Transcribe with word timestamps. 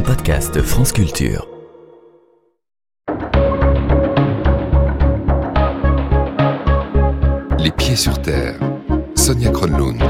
un 0.00 0.02
podcast 0.02 0.62
France 0.62 0.92
Culture. 0.92 1.46
Les 7.58 7.70
pieds 7.70 7.96
sur 7.96 8.20
terre. 8.22 8.58
Sonia 9.14 9.50
Kronlund. 9.50 10.02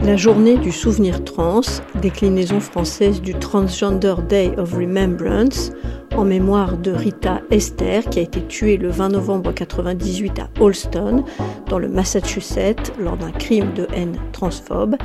La 0.00 0.16
journée 0.16 0.56
du 0.58 0.72
souvenir 0.72 1.22
trans, 1.24 1.60
déclinaison 2.00 2.58
française 2.58 3.20
du 3.20 3.34
Transgender 3.34 4.14
Day 4.28 4.52
of 4.56 4.72
Remembrance, 4.74 5.70
en 6.16 6.24
mémoire 6.24 6.76
de 6.76 6.90
Rita 6.90 7.40
Esther, 7.50 8.04
qui 8.04 8.18
a 8.18 8.22
été 8.22 8.42
tuée 8.42 8.76
le 8.76 8.88
20 8.88 9.10
novembre 9.10 9.50
1998 9.50 10.38
à 10.38 10.48
Holston, 10.60 11.24
dans 11.68 11.78
le 11.78 11.88
Massachusetts, 11.88 12.92
lors 12.98 13.16
d'un 13.16 13.30
crime 13.30 13.72
de 13.74 13.86
haine 13.94 14.16
transphobe. 14.32 14.96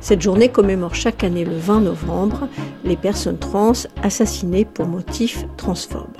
Cette 0.00 0.22
journée 0.22 0.48
commémore 0.48 0.94
chaque 0.94 1.24
année 1.24 1.44
le 1.44 1.56
20 1.56 1.80
novembre 1.80 2.48
les 2.84 2.96
personnes 2.96 3.38
trans 3.38 3.72
assassinées 4.02 4.64
pour 4.64 4.86
motifs 4.86 5.44
transphobes. 5.56 6.16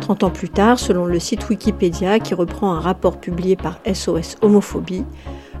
30 0.00 0.24
ans 0.24 0.30
plus 0.30 0.48
tard, 0.48 0.78
selon 0.78 1.04
le 1.04 1.18
site 1.18 1.48
Wikipédia 1.48 2.18
qui 2.18 2.34
reprend 2.34 2.72
un 2.72 2.80
rapport 2.80 3.18
publié 3.18 3.56
par 3.56 3.80
SOS 3.92 4.36
Homophobie, 4.42 5.04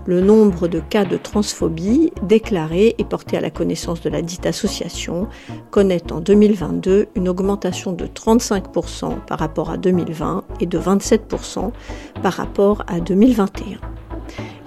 le 0.06 0.20
nombre 0.20 0.68
de 0.68 0.80
cas 0.80 1.04
de 1.04 1.16
transphobie 1.16 2.12
déclarés 2.22 2.94
et 2.98 3.04
portés 3.04 3.36
à 3.36 3.40
la 3.40 3.50
connaissance 3.50 4.00
de 4.00 4.10
la 4.10 4.22
dite 4.22 4.46
association 4.46 5.28
connaît 5.70 6.12
en 6.12 6.20
2022 6.20 7.08
une 7.14 7.28
augmentation 7.28 7.92
de 7.92 8.06
35% 8.06 9.24
par 9.26 9.38
rapport 9.38 9.70
à 9.70 9.76
2020 9.76 10.44
et 10.60 10.66
de 10.66 10.78
27% 10.78 11.70
par 12.22 12.32
rapport 12.32 12.84
à 12.86 13.00
2021. 13.00 13.78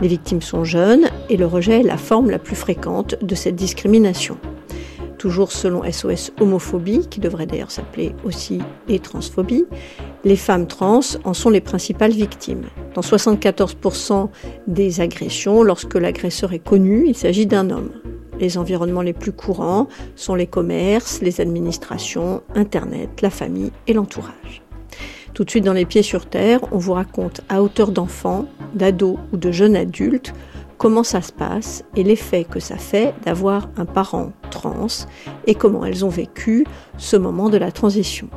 Les 0.01 0.07
victimes 0.07 0.41
sont 0.41 0.63
jeunes 0.63 1.05
et 1.29 1.37
le 1.37 1.45
rejet 1.45 1.79
est 1.79 1.83
la 1.83 1.97
forme 1.97 2.29
la 2.29 2.39
plus 2.39 2.55
fréquente 2.55 3.15
de 3.21 3.35
cette 3.35 3.55
discrimination 3.55 4.37
toujours 5.23 5.53
selon 5.53 5.89
SOS 5.89 6.33
homophobie, 6.41 7.07
qui 7.09 7.21
devrait 7.21 7.45
d'ailleurs 7.45 7.71
s'appeler 7.71 8.13
aussi 8.25 8.59
et 8.89 8.99
transphobie, 8.99 9.63
les 10.25 10.35
femmes 10.35 10.67
trans 10.67 10.99
en 11.23 11.33
sont 11.33 11.49
les 11.49 11.61
principales 11.61 12.11
victimes. 12.11 12.65
Dans 12.93 12.99
74% 12.99 14.27
des 14.67 14.99
agressions, 14.99 15.63
lorsque 15.63 15.95
l'agresseur 15.95 16.51
est 16.51 16.59
connu, 16.59 17.05
il 17.07 17.15
s'agit 17.15 17.45
d'un 17.45 17.69
homme. 17.69 17.91
Les 18.41 18.57
environnements 18.57 19.01
les 19.01 19.13
plus 19.13 19.31
courants 19.31 19.87
sont 20.17 20.35
les 20.35 20.45
commerces, 20.45 21.21
les 21.21 21.39
administrations, 21.39 22.43
Internet, 22.53 23.21
la 23.21 23.29
famille 23.29 23.71
et 23.87 23.93
l'entourage. 23.93 24.61
Tout 25.33 25.45
de 25.45 25.49
suite 25.49 25.63
dans 25.63 25.71
les 25.71 25.85
pieds 25.85 26.03
sur 26.03 26.25
terre, 26.25 26.59
on 26.73 26.79
vous 26.79 26.93
raconte 26.93 27.39
à 27.47 27.63
hauteur 27.63 27.93
d'enfants, 27.93 28.45
d'ados 28.75 29.19
ou 29.31 29.37
de 29.37 29.53
jeunes 29.53 29.77
adultes 29.77 30.33
comment 30.77 31.03
ça 31.03 31.21
se 31.21 31.31
passe 31.31 31.83
et 31.95 32.03
l'effet 32.03 32.43
que 32.43 32.59
ça 32.59 32.77
fait 32.77 33.13
d'avoir 33.23 33.69
un 33.77 33.85
parent 33.85 34.31
trans 34.51 34.87
et 35.47 35.55
comment 35.55 35.85
elles 35.85 36.05
ont 36.05 36.09
vécu 36.09 36.65
ce 36.97 37.15
moment 37.15 37.49
de 37.49 37.57
la 37.57 37.71
transition. 37.71 38.29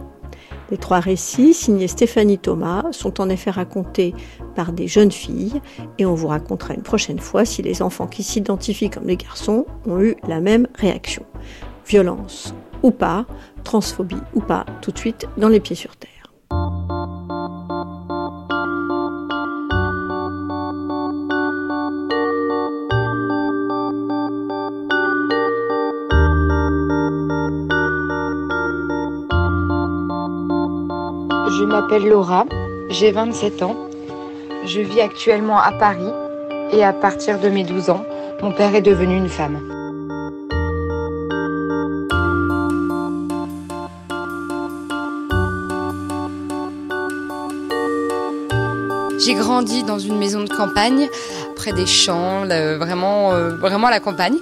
Les 0.70 0.78
trois 0.78 0.98
récits, 0.98 1.54
signés 1.54 1.86
Stéphanie 1.86 2.38
Thomas, 2.38 2.86
sont 2.90 3.20
en 3.20 3.28
effet 3.28 3.50
racontés 3.50 4.14
par 4.56 4.72
des 4.72 4.88
jeunes 4.88 5.12
filles 5.12 5.60
et 5.98 6.06
on 6.06 6.14
vous 6.14 6.26
racontera 6.26 6.74
une 6.74 6.82
prochaine 6.82 7.20
fois 7.20 7.44
si 7.44 7.62
les 7.62 7.82
enfants 7.82 8.08
qui 8.08 8.24
s'identifient 8.24 8.90
comme 8.90 9.06
des 9.06 9.16
garçons 9.16 9.66
ont 9.86 10.00
eu 10.00 10.16
la 10.26 10.40
même 10.40 10.66
réaction. 10.74 11.24
Violence 11.86 12.52
ou 12.82 12.90
pas, 12.90 13.26
transphobie 13.62 14.16
ou 14.34 14.40
pas, 14.40 14.66
tout 14.82 14.90
de 14.90 14.98
suite 14.98 15.26
dans 15.36 15.48
les 15.48 15.60
pieds 15.60 15.76
sur 15.76 15.96
terre. 15.96 16.85
Je 31.58 31.64
m'appelle 31.64 32.06
Laura, 32.06 32.44
j'ai 32.90 33.12
27 33.12 33.62
ans. 33.62 33.76
Je 34.66 34.80
vis 34.80 35.00
actuellement 35.00 35.58
à 35.58 35.72
Paris 35.72 36.12
et 36.70 36.84
à 36.84 36.92
partir 36.92 37.40
de 37.40 37.48
mes 37.48 37.64
12 37.64 37.88
ans, 37.88 38.04
mon 38.42 38.52
père 38.52 38.74
est 38.74 38.82
devenu 38.82 39.16
une 39.16 39.30
femme. 39.30 39.58
J'ai 49.18 49.32
grandi 49.32 49.82
dans 49.82 49.98
une 49.98 50.18
maison 50.18 50.44
de 50.44 50.50
campagne, 50.50 51.08
près 51.54 51.72
des 51.72 51.86
champs, 51.86 52.44
vraiment, 52.44 53.32
euh, 53.32 53.56
vraiment 53.56 53.88
la 53.88 54.00
campagne. 54.00 54.36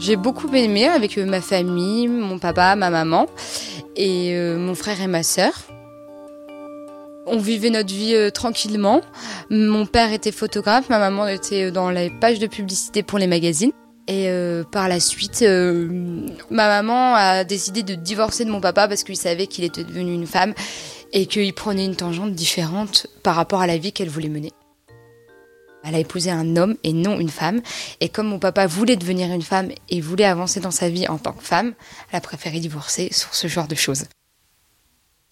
J'ai 0.00 0.16
beaucoup 0.16 0.52
aimé 0.52 0.88
avec 0.88 1.16
ma 1.18 1.40
famille, 1.40 2.08
mon 2.08 2.40
papa, 2.40 2.74
ma 2.74 2.90
maman 2.90 3.28
et 3.94 4.32
euh, 4.34 4.58
mon 4.58 4.74
frère 4.74 5.00
et 5.00 5.06
ma 5.06 5.22
sœur. 5.22 5.52
On 7.34 7.38
vivait 7.38 7.70
notre 7.70 7.92
vie 7.92 8.14
euh, 8.14 8.30
tranquillement. 8.30 9.00
Mon 9.50 9.86
père 9.86 10.12
était 10.12 10.30
photographe, 10.30 10.88
ma 10.88 11.00
maman 11.00 11.26
était 11.26 11.72
dans 11.72 11.90
les 11.90 12.08
pages 12.08 12.38
de 12.38 12.46
publicité 12.46 13.02
pour 13.02 13.18
les 13.18 13.26
magazines. 13.26 13.72
Et 14.06 14.28
euh, 14.28 14.62
par 14.62 14.86
la 14.86 15.00
suite, 15.00 15.42
ma 15.42 16.68
maman 16.68 17.16
a 17.16 17.42
décidé 17.42 17.82
de 17.82 17.96
divorcer 17.96 18.44
de 18.44 18.50
mon 18.50 18.60
papa 18.60 18.86
parce 18.86 19.02
qu'il 19.02 19.16
savait 19.16 19.48
qu'il 19.48 19.64
était 19.64 19.82
devenu 19.82 20.14
une 20.14 20.28
femme 20.28 20.54
et 21.12 21.26
qu'il 21.26 21.52
prenait 21.54 21.84
une 21.84 21.96
tangente 21.96 22.34
différente 22.34 23.08
par 23.24 23.34
rapport 23.34 23.62
à 23.62 23.66
la 23.66 23.78
vie 23.78 23.90
qu'elle 23.90 24.10
voulait 24.10 24.28
mener. 24.28 24.52
Elle 25.82 25.96
a 25.96 25.98
épousé 25.98 26.30
un 26.30 26.56
homme 26.56 26.76
et 26.84 26.92
non 26.92 27.18
une 27.18 27.30
femme. 27.30 27.62
Et 28.00 28.10
comme 28.10 28.28
mon 28.28 28.38
papa 28.38 28.68
voulait 28.68 28.94
devenir 28.94 29.32
une 29.32 29.42
femme 29.42 29.70
et 29.90 30.00
voulait 30.00 30.24
avancer 30.24 30.60
dans 30.60 30.70
sa 30.70 30.88
vie 30.88 31.08
en 31.08 31.18
tant 31.18 31.32
que 31.32 31.42
femme, 31.42 31.74
elle 32.12 32.18
a 32.18 32.20
préféré 32.20 32.60
divorcer 32.60 33.08
sur 33.10 33.34
ce 33.34 33.48
genre 33.48 33.66
de 33.66 33.74
choses. 33.74 34.04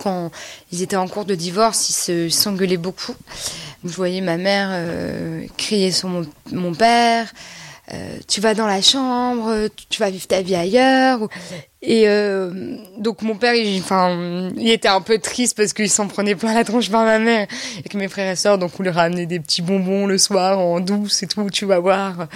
Quand 0.03 0.31
ils 0.73 0.83
étaient 0.83 0.97
en 0.97 1.09
cours 1.09 1.25
de 1.25 1.35
divorce, 1.35 2.09
ils 2.09 2.33
s'engueulaient 2.33 2.77
beaucoup. 2.77 3.15
Je 3.85 3.95
voyais 3.95 4.21
ma 4.21 4.37
mère 4.37 4.69
euh, 4.73 5.47
crier 5.57 5.93
sur 5.93 6.09
mon 6.51 6.75
père. 6.75 7.33
Euh, 7.93 8.19
tu 8.29 8.41
vas 8.41 8.55
dans 8.55 8.67
la 8.67 8.81
chambre, 8.81 9.69
tu 9.91 10.01
vas 10.01 10.09
vivre 10.09 10.27
ta 10.27 10.41
vie 10.41 10.55
ailleurs. 10.55 11.29
Et 11.83 12.05
euh, 12.07 12.77
donc 12.97 13.23
mon 13.23 13.35
père, 13.35 13.55
il, 13.55 13.81
enfin, 13.81 14.51
il 14.57 14.71
était 14.71 14.89
un 14.89 15.01
peu 15.01 15.19
triste 15.19 15.57
parce 15.57 15.73
qu'il 15.73 15.91
s'en 15.91 16.07
prenait 16.07 16.37
plein 16.37 16.55
la 16.55 16.65
tronche 16.65 16.91
par 16.91 17.05
ma 17.05 17.19
mère 17.19 17.49
et 17.85 17.89
que 17.89 17.97
mes 17.99 18.07
frères 18.07 18.31
et 18.31 18.37
sœurs, 18.37 18.57
donc 18.57 18.79
on 18.79 18.85
lui 18.85 18.91
ramenait 18.91 19.27
des 19.27 19.41
petits 19.41 19.63
bonbons 19.63 20.07
le 20.07 20.17
soir 20.17 20.61
en 20.61 20.79
douce 20.79 21.25
et 21.25 21.27
tout. 21.27 21.51
Tu 21.51 21.67
vas 21.67 21.81
voir, 21.81 22.29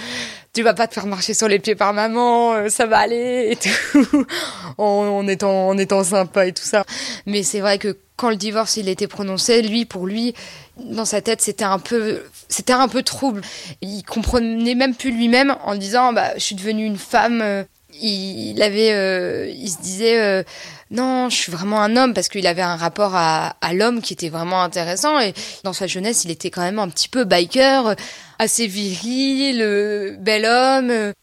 tu 0.57 0.63
vas 0.63 0.73
pas 0.73 0.87
te 0.87 0.95
faire 0.95 1.05
marcher 1.05 1.35
sur 1.35 1.47
les 1.47 1.59
pieds 1.59 1.75
par 1.75 1.93
maman, 1.93 2.53
euh, 2.53 2.69
ça 2.69 2.87
va 2.87 2.97
aller 2.97 3.49
et 3.51 3.55
tout, 3.55 4.25
en, 4.79 4.83
en 4.83 5.27
étant 5.27 5.67
en 5.67 5.77
étant 5.77 6.03
sympa 6.03 6.47
et 6.47 6.51
tout 6.51 6.63
ça. 6.63 6.83
Mais 7.27 7.43
c'est 7.43 7.59
vrai 7.59 7.77
que 7.77 7.95
quand 8.15 8.31
le 8.31 8.37
divorce 8.37 8.75
il 8.75 8.89
était 8.89 9.05
prononcé, 9.05 9.61
lui 9.61 9.85
pour 9.85 10.07
lui, 10.07 10.33
dans 10.77 11.05
sa 11.05 11.21
tête 11.21 11.41
c'était 11.41 11.63
un 11.63 11.77
peu 11.77 12.23
c'était 12.49 12.73
un 12.73 12.87
peu 12.87 13.03
trouble. 13.03 13.41
Il 13.83 14.01
comprenait 14.01 14.73
même 14.73 14.95
plus 14.95 15.11
lui-même 15.11 15.55
en 15.63 15.75
disant 15.75 16.11
bah 16.11 16.31
je 16.37 16.41
suis 16.41 16.55
devenue 16.55 16.85
une 16.85 16.97
femme. 16.97 17.65
Il, 18.01 18.59
avait 18.63 18.93
euh, 18.93 19.47
il 19.55 19.69
se 19.69 19.79
disait 19.79 20.19
euh, 20.19 20.43
non 20.91 21.29
je 21.29 21.35
suis 21.35 21.51
vraiment 21.51 21.81
un 21.81 21.95
homme 21.95 22.13
parce 22.13 22.29
qu'il 22.29 22.47
avait 22.47 22.61
un 22.61 22.75
rapport 22.75 23.15
à, 23.15 23.55
l'homme 23.73 24.01
qui 24.01 24.13
était 24.13 24.29
vraiment 24.29 24.61
intéressant. 24.63 25.19
Et 25.19 25.33
dans 25.63 25.73
sa 25.73 25.87
jeunesse 25.87 26.23
il 26.25 26.31
était 26.31 26.49
quand 26.49 26.61
même 26.61 26.79
un 26.79 26.89
petit 26.89 27.09
peu 27.09 27.25
biker 27.25 27.95
assez 28.39 28.67
viril 28.67 30.17
bel 30.19 30.45
homme. 30.45 31.13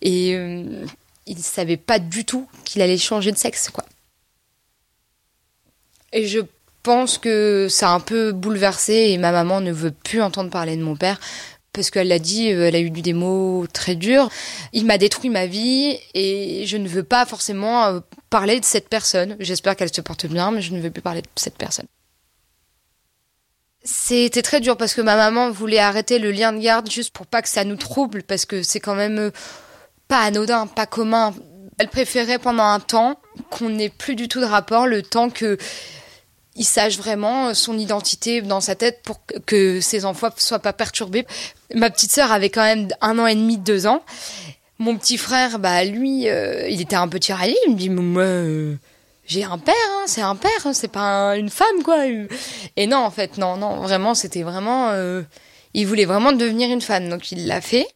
Et 0.00 0.34
euh, 0.34 0.84
il 1.26 1.38
savait 1.38 1.76
pas 1.76 1.98
du 1.98 2.24
tout 2.24 2.48
qu'il 2.64 2.82
allait 2.82 2.98
changer 2.98 3.32
de 3.32 3.38
sexe 3.38 3.70
quoi. 3.70 3.84
Et 6.12 6.26
je 6.26 6.40
pense 6.84 7.18
que 7.18 7.66
ça 7.68 7.90
a 7.90 7.92
un 7.92 8.00
peu 8.00 8.32
bouleversé 8.32 8.92
et 8.92 9.18
ma 9.18 9.32
maman 9.32 9.60
ne 9.60 9.72
veut 9.72 9.90
plus 9.90 10.22
entendre 10.22 10.50
parler 10.50 10.76
de 10.76 10.82
mon 10.82 10.96
père 10.96 11.18
parce 11.74 11.90
qu'elle 11.90 12.08
l'a 12.08 12.18
dit, 12.18 12.52
euh, 12.52 12.68
elle 12.68 12.76
a 12.76 12.80
eu 12.80 12.90
des 12.90 13.12
mots 13.12 13.66
très 13.72 13.96
durs. 13.96 14.30
Il 14.72 14.86
m'a 14.86 14.96
détruit 14.96 15.28
ma 15.28 15.46
vie 15.46 15.98
et 16.14 16.64
je 16.66 16.76
ne 16.76 16.88
veux 16.88 17.02
pas 17.02 17.26
forcément 17.26 17.84
euh, 17.84 18.00
parler 18.34 18.58
de 18.58 18.64
cette 18.64 18.88
personne. 18.88 19.36
J'espère 19.38 19.76
qu'elle 19.76 19.94
se 19.94 20.00
porte 20.00 20.26
bien, 20.26 20.50
mais 20.50 20.60
je 20.60 20.72
ne 20.72 20.80
veux 20.80 20.90
plus 20.90 21.02
parler 21.02 21.22
de 21.22 21.28
cette 21.36 21.56
personne. 21.56 21.86
C'était 23.84 24.42
très 24.42 24.60
dur 24.60 24.76
parce 24.76 24.92
que 24.92 25.02
ma 25.02 25.14
maman 25.14 25.52
voulait 25.52 25.78
arrêter 25.78 26.18
le 26.18 26.32
lien 26.32 26.52
de 26.52 26.58
garde 26.58 26.90
juste 26.90 27.12
pour 27.12 27.28
pas 27.28 27.42
que 27.42 27.48
ça 27.48 27.62
nous 27.62 27.76
trouble 27.76 28.24
parce 28.24 28.44
que 28.44 28.64
c'est 28.64 28.80
quand 28.80 28.96
même 28.96 29.18
euh, 29.20 29.30
pas 30.08 30.18
anodin, 30.18 30.66
pas 30.66 30.86
commun. 30.86 31.32
Elle 31.78 31.88
préférait 31.88 32.40
pendant 32.40 32.64
un 32.64 32.80
temps 32.80 33.20
qu'on 33.50 33.68
n'ait 33.68 33.88
plus 33.88 34.16
du 34.16 34.26
tout 34.26 34.40
de 34.40 34.46
rapport, 34.46 34.88
le 34.88 35.02
temps 35.02 35.30
que 35.30 35.56
il 36.56 36.64
sache 36.64 36.96
vraiment 36.96 37.54
son 37.54 37.78
identité 37.78 38.42
dans 38.42 38.60
sa 38.60 38.74
tête 38.74 39.02
pour 39.04 39.20
que 39.46 39.80
ses 39.80 40.04
enfants 40.04 40.30
soient 40.38 40.58
pas 40.58 40.72
perturbés. 40.72 41.24
Ma 41.72 41.88
petite 41.88 42.10
sœur 42.10 42.32
avait 42.32 42.50
quand 42.50 42.64
même 42.64 42.88
un 43.00 43.16
an 43.20 43.28
et 43.28 43.36
demi, 43.36 43.58
deux 43.58 43.86
ans. 43.86 44.02
Mon 44.78 44.96
petit 44.96 45.18
frère, 45.18 45.58
bah 45.58 45.84
lui, 45.84 46.28
euh, 46.28 46.68
il 46.68 46.80
était 46.80 46.96
un 46.96 47.06
peu 47.06 47.20
tiraillé. 47.20 47.56
Il 47.66 47.74
me 47.74 47.78
dit, 47.78 47.90
moi, 47.90 48.22
euh, 48.22 48.74
j'ai 49.24 49.44
un 49.44 49.58
père, 49.58 49.74
hein, 49.90 50.04
c'est 50.06 50.20
un 50.20 50.34
père, 50.34 50.50
hein, 50.64 50.72
c'est 50.72 50.88
pas 50.88 51.36
une 51.36 51.48
femme, 51.48 51.82
quoi. 51.84 52.06
Et 52.76 52.86
non, 52.86 52.98
en 52.98 53.10
fait, 53.10 53.38
non, 53.38 53.56
non, 53.56 53.76
vraiment, 53.76 54.14
c'était 54.14 54.42
vraiment, 54.42 54.90
euh, 54.90 55.22
il 55.74 55.86
voulait 55.86 56.06
vraiment 56.06 56.32
devenir 56.32 56.70
une 56.70 56.80
femme, 56.80 57.08
donc 57.08 57.30
il 57.30 57.46
l'a 57.46 57.60
fait. 57.60 57.86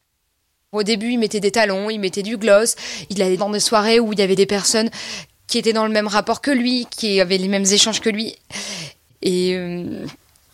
Au 0.71 0.83
début, 0.83 1.11
il 1.13 1.19
mettait 1.19 1.41
des 1.41 1.51
talons, 1.51 1.91
il 1.91 1.99
mettait 1.99 2.23
du 2.23 2.37
gloss, 2.37 2.77
il 3.11 3.23
allait 3.23 3.37
dans 3.37 3.51
des 3.51 3.61
soirées 3.61 3.99
où 3.99 4.13
il 4.13 4.19
y 4.19 4.23
avait 4.23 4.37
des 4.37 4.47
personnes 4.47 4.91
qui 5.49 5.59
étaient 5.59 5.73
dans 5.73 5.87
le 5.87 5.93
même 5.93 6.07
rapport 6.07 6.43
que 6.43 6.51
lui, 6.51 6.87
qui 6.91 7.21
avaient 7.21 7.39
les 7.39 7.49
mêmes 7.49 7.65
échanges 7.65 8.01
que 8.01 8.11
lui. 8.11 8.37
Et 9.23 9.57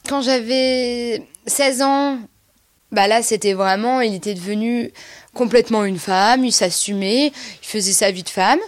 quand 0.09 0.23
j'avais 0.23 1.27
16 1.47 1.82
ans, 1.82 2.19
bah 2.93 3.09
là, 3.09 3.23
c'était 3.23 3.55
vraiment, 3.55 4.00
il 4.00 4.15
était 4.15 4.35
devenu 4.35 4.93
complètement 5.35 5.85
une 5.85 5.99
femme, 5.99 6.45
il 6.45 6.53
s'assumait, 6.53 7.27
il 7.27 7.67
faisait 7.67 7.93
sa 7.93 8.11
vie 8.11 8.23
de 8.23 8.29
femme. 8.29 8.61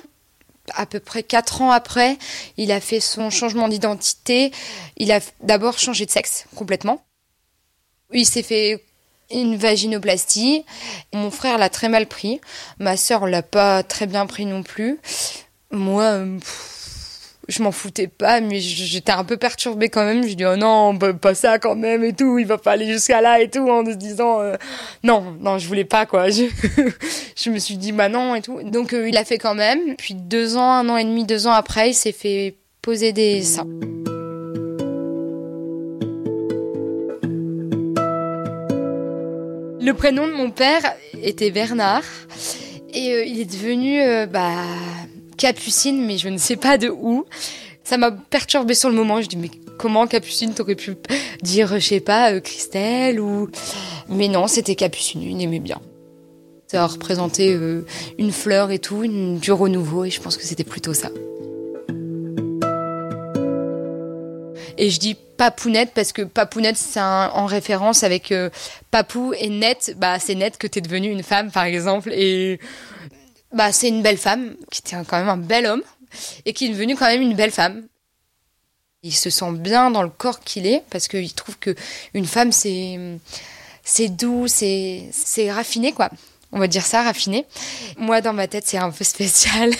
À 0.74 0.84
peu 0.84 0.98
près 0.98 1.22
4 1.22 1.62
ans 1.62 1.70
après, 1.70 2.18
il 2.56 2.72
a 2.72 2.80
fait 2.80 3.00
son 3.00 3.30
changement 3.30 3.68
d'identité. 3.68 4.50
Il 4.96 5.12
a 5.12 5.20
d'abord 5.40 5.78
changé 5.78 6.06
de 6.06 6.10
sexe 6.10 6.46
complètement. 6.56 7.04
Il 8.12 8.26
s'est 8.26 8.42
fait 8.42 8.84
une 9.30 9.56
vaginoplastie. 9.56 10.64
Mon 11.12 11.30
frère 11.30 11.58
l'a 11.58 11.68
très 11.68 11.88
mal 11.88 12.06
pris. 12.06 12.40
Ma 12.78 12.96
sœur 12.96 13.26
l'a 13.26 13.42
pas 13.42 13.82
très 13.82 14.06
bien 14.06 14.26
pris 14.26 14.44
non 14.44 14.62
plus. 14.62 14.98
Moi, 15.70 16.24
je 17.48 17.62
m'en 17.62 17.70
foutais 17.70 18.08
pas, 18.08 18.40
mais 18.40 18.58
j'étais 18.58 19.12
un 19.12 19.24
peu 19.24 19.36
perturbée 19.36 19.88
quand 19.88 20.04
même. 20.04 20.26
Je 20.26 20.34
dis 20.34 20.44
oh 20.44 20.56
non, 20.56 20.96
pas 20.98 21.34
ça 21.34 21.58
quand 21.58 21.76
même 21.76 22.04
et 22.04 22.12
tout. 22.12 22.38
Il 22.38 22.46
va 22.46 22.58
pas 22.58 22.72
aller 22.72 22.86
jusqu'à 22.86 23.20
là 23.20 23.40
et 23.40 23.48
tout 23.48 23.68
en 23.68 23.84
se 23.84 23.92
disant 23.92 24.40
euh, 24.40 24.56
non, 25.04 25.36
non, 25.40 25.58
je 25.58 25.68
voulais 25.68 25.84
pas 25.84 26.06
quoi. 26.06 26.28
Je, 26.36 26.44
je 27.36 27.50
me 27.50 27.58
suis 27.58 27.76
dit 27.76 27.92
bah 27.92 28.08
non 28.08 28.34
et 28.34 28.42
tout. 28.42 28.60
Donc 28.62 28.92
euh, 28.92 29.08
il 29.08 29.16
a 29.16 29.24
fait 29.24 29.38
quand 29.38 29.54
même. 29.54 29.96
Puis 29.96 30.14
deux 30.14 30.56
ans, 30.56 30.70
un 30.70 30.88
an 30.88 30.96
et 30.96 31.04
demi, 31.04 31.24
deux 31.24 31.46
ans 31.46 31.52
après, 31.52 31.90
il 31.90 31.94
s'est 31.94 32.12
fait 32.12 32.56
poser 32.82 33.12
des 33.12 33.42
seins. 33.42 33.66
Le 39.80 39.92
prénom 39.92 40.26
de 40.26 40.32
mon 40.32 40.50
père 40.50 40.82
était 41.22 41.52
Bernard 41.52 42.02
et 42.92 43.12
euh, 43.12 43.24
il 43.24 43.40
est 43.40 43.50
devenu 43.50 44.00
bah, 44.26 44.50
Capucine, 45.36 46.04
mais 46.04 46.18
je 46.18 46.28
ne 46.28 46.38
sais 46.38 46.56
pas 46.56 46.78
de 46.78 46.88
où. 46.88 47.24
Ça 47.84 47.98
m'a 47.98 48.10
perturbée 48.10 48.74
sur 48.74 48.88
le 48.88 48.96
moment. 48.96 49.20
Je 49.20 49.28
dis 49.28 49.36
mais 49.36 49.50
comment 49.78 50.06
Capucine 50.06 50.54
t'aurais 50.54 50.74
pu 50.74 50.96
dire 51.42 51.68
je 51.74 51.86
sais 51.86 52.00
pas 52.00 52.32
euh, 52.32 52.40
Christelle 52.40 53.20
ou 53.20 53.48
mais 54.08 54.28
non 54.28 54.46
c'était 54.46 54.74
Capucine. 54.74 55.22
Il 55.22 55.40
aimait 55.42 55.60
bien. 55.60 55.80
Ça 56.66 56.84
représentait 56.86 57.56
une 58.18 58.32
fleur 58.32 58.72
et 58.72 58.80
tout, 58.80 59.06
du 59.06 59.52
renouveau 59.52 60.04
et 60.04 60.10
je 60.10 60.20
pense 60.20 60.36
que 60.36 60.42
c'était 60.42 60.64
plutôt 60.64 60.94
ça. 60.94 61.10
Et 64.78 64.90
je 64.90 64.98
dis 64.98 65.16
papounette 65.36 65.92
parce 65.94 66.12
que 66.12 66.22
papounette 66.22 66.76
c'est 66.76 67.00
en 67.00 67.46
référence 67.46 68.02
avec 68.02 68.32
euh, 68.32 68.50
papou 68.90 69.32
et 69.38 69.48
net, 69.48 69.94
bah 69.98 70.18
c'est 70.18 70.34
net 70.34 70.58
que 70.58 70.66
t'es 70.66 70.80
devenue 70.80 71.10
une 71.10 71.22
femme 71.22 71.50
par 71.50 71.64
exemple 71.64 72.10
et 72.12 72.58
bah 73.56 73.72
c'est 73.72 73.88
une 73.88 74.02
belle 74.02 74.18
femme 74.18 74.54
qui 74.70 74.80
était 74.80 74.96
quand 75.08 75.18
même 75.18 75.28
un 75.28 75.36
bel 75.36 75.66
homme 75.66 75.82
et 76.44 76.52
qui 76.52 76.66
est 76.66 76.68
devenue 76.68 76.94
quand 76.94 77.06
même 77.06 77.22
une 77.22 77.34
belle 77.34 77.50
femme. 77.50 77.86
Il 79.02 79.14
se 79.14 79.30
sent 79.30 79.52
bien 79.52 79.90
dans 79.90 80.02
le 80.02 80.08
corps 80.08 80.40
qu'il 80.40 80.66
est 80.66 80.82
parce 80.90 81.08
qu'il 81.08 81.32
trouve 81.32 81.58
que 81.58 81.74
une 82.14 82.26
femme 82.26 82.52
c'est 82.52 82.98
c'est 83.82 84.08
doux, 84.08 84.46
c'est 84.46 85.08
c'est 85.12 85.50
raffiné 85.50 85.92
quoi. 85.92 86.10
On 86.52 86.58
va 86.58 86.68
dire 86.68 86.86
ça, 86.86 87.02
raffiné. 87.02 87.44
Moi, 87.98 88.20
dans 88.20 88.32
ma 88.32 88.46
tête, 88.46 88.66
c'est 88.66 88.78
un 88.78 88.90
peu 88.90 89.04
spécial. 89.16 89.72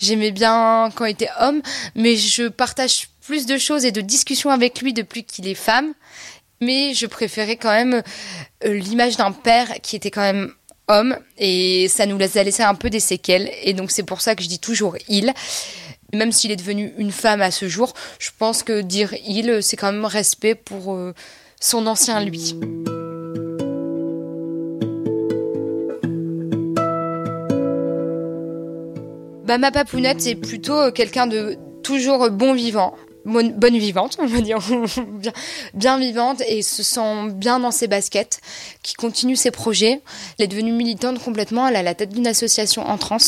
J'aimais 0.00 0.30
bien 0.30 0.90
quand 0.94 1.04
il 1.04 1.10
était 1.10 1.28
homme, 1.40 1.60
mais 1.94 2.16
je 2.16 2.48
partage 2.48 3.08
plus 3.20 3.46
de 3.46 3.58
choses 3.58 3.84
et 3.84 3.92
de 3.92 4.00
discussions 4.00 4.50
avec 4.50 4.80
lui 4.80 4.92
depuis 4.92 5.24
qu'il 5.24 5.48
est 5.48 5.54
femme. 5.54 5.92
Mais 6.62 6.94
je 6.94 7.06
préférais 7.06 7.56
quand 7.56 7.72
même 7.72 8.02
euh, 8.64 8.72
l'image 8.72 9.16
d'un 9.16 9.32
père 9.32 9.74
qui 9.82 9.96
était 9.96 10.10
quand 10.10 10.22
même 10.22 10.52
homme 10.88 11.16
et 11.38 11.88
ça 11.88 12.06
nous 12.06 12.18
a 12.20 12.42
laissé 12.42 12.62
un 12.62 12.74
peu 12.74 12.90
des 12.90 13.00
séquelles. 13.00 13.50
Et 13.62 13.72
donc 13.74 13.90
c'est 13.90 14.02
pour 14.02 14.20
ça 14.20 14.34
que 14.34 14.42
je 14.42 14.48
dis 14.48 14.58
toujours 14.58 14.96
il. 15.08 15.32
Même 16.12 16.32
s'il 16.32 16.50
est 16.52 16.56
devenu 16.56 16.92
une 16.98 17.10
femme 17.10 17.42
à 17.42 17.50
ce 17.50 17.68
jour, 17.68 17.92
je 18.18 18.30
pense 18.38 18.62
que 18.62 18.80
dire 18.80 19.14
il, 19.26 19.62
c'est 19.62 19.76
quand 19.76 19.92
même 19.92 20.04
respect 20.04 20.54
pour 20.54 20.94
euh, 20.94 21.14
son 21.60 21.86
ancien 21.86 22.24
lui. 22.24 22.54
Bah, 29.46 29.58
ma 29.58 29.70
papounette, 29.70 30.20
c'est 30.20 30.34
plutôt 30.34 30.90
quelqu'un 30.90 31.28
de 31.28 31.56
toujours 31.84 32.30
bon 32.30 32.52
vivant, 32.52 32.96
bonne 33.26 33.78
vivante, 33.78 34.16
on 34.20 34.26
va 34.26 34.40
dire, 34.40 34.58
bien, 35.74 35.98
vivante 35.98 36.42
et 36.46 36.62
se 36.62 36.82
sent 36.82 37.30
bien 37.32 37.58
dans 37.58 37.70
ses 37.70 37.88
baskets, 37.88 38.40
qui 38.82 38.94
continue 38.94 39.36
ses 39.36 39.50
projets. 39.50 40.00
Elle 40.38 40.44
est 40.44 40.48
devenue 40.48 40.72
militante 40.72 41.18
complètement, 41.22 41.66
elle 41.66 41.76
a 41.76 41.82
la 41.82 41.94
tête 41.94 42.10
d'une 42.10 42.26
association 42.26 42.86
en 42.86 42.98
trans. 42.98 43.18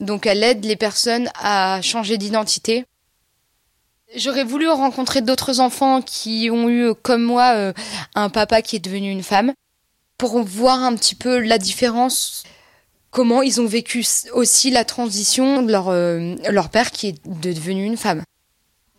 Donc 0.00 0.26
elle 0.26 0.42
aide 0.42 0.64
les 0.64 0.76
personnes 0.76 1.30
à 1.42 1.80
changer 1.82 2.18
d'identité. 2.18 2.84
J'aurais 4.14 4.44
voulu 4.44 4.68
rencontrer 4.68 5.20
d'autres 5.20 5.60
enfants 5.60 6.00
qui 6.02 6.48
ont 6.52 6.68
eu, 6.68 6.94
comme 7.02 7.22
moi, 7.22 7.54
euh, 7.54 7.72
un 8.14 8.28
papa 8.28 8.62
qui 8.62 8.76
est 8.76 8.80
devenu 8.80 9.10
une 9.10 9.22
femme, 9.22 9.52
pour 10.18 10.40
voir 10.42 10.82
un 10.82 10.94
petit 10.94 11.14
peu 11.14 11.40
la 11.40 11.58
différence 11.58 12.44
comment 13.10 13.42
ils 13.42 13.60
ont 13.60 13.66
vécu 13.66 14.04
aussi 14.32 14.70
la 14.70 14.84
transition 14.84 15.62
de 15.62 15.72
leur, 15.72 15.88
euh, 15.88 16.34
leur 16.50 16.68
père 16.68 16.90
qui 16.90 17.08
est 17.08 17.26
devenu 17.26 17.84
une 17.84 17.96
femme. 17.96 18.22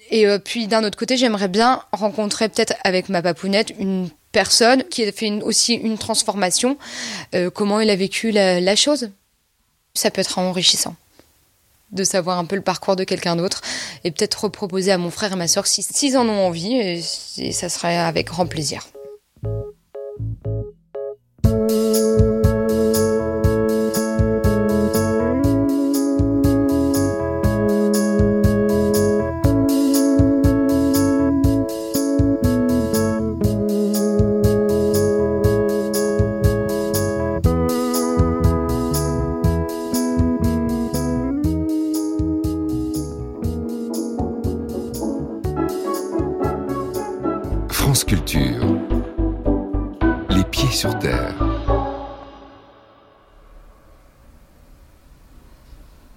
Et 0.09 0.27
euh, 0.27 0.39
puis 0.39 0.67
d'un 0.67 0.83
autre 0.83 0.97
côté, 0.97 1.17
j'aimerais 1.17 1.47
bien 1.47 1.81
rencontrer 1.91 2.49
peut-être 2.49 2.73
avec 2.83 3.09
ma 3.09 3.21
papounette 3.21 3.73
une 3.79 4.09
personne 4.31 4.83
qui 4.85 5.03
a 5.03 5.11
fait 5.11 5.31
aussi 5.41 5.73
une 5.73 5.97
transformation, 5.97 6.77
euh, 7.33 7.49
comment 7.49 7.79
elle 7.79 7.89
a 7.89 7.95
vécu 7.95 8.31
la, 8.31 8.75
chose? 8.75 9.09
Ça 9.93 10.11
peut 10.11 10.21
être 10.21 10.37
enrichissant 10.37 10.95
de 11.91 12.03
savoir 12.03 12.37
un 12.37 12.45
peu 12.45 12.57
le 12.57 12.61
parcours 12.61 12.97
de 12.97 13.05
quelqu'un 13.05 13.37
d'autre 13.37 13.61
et 14.03 14.11
peut-être 14.11 14.43
reproposer 14.43 14.91
à 14.91 14.97
mon 14.97 15.09
frère 15.09 15.31
et 15.31 15.37
ma 15.37 15.47
soeur 15.47 15.65
s'ils 15.65 15.85
si, 15.85 16.17
en 16.17 16.27
ont 16.27 16.47
envie 16.47 16.75
et 16.75 17.51
ça 17.53 17.69
serait 17.69 17.97
avec 17.97 18.27
grand 18.27 18.45
plaisir. 18.45 18.85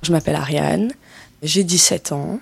Je 0.03 0.13
m'appelle 0.13 0.37
Ariane, 0.37 0.93
j'ai 1.43 1.65
17 1.65 2.13
ans. 2.13 2.39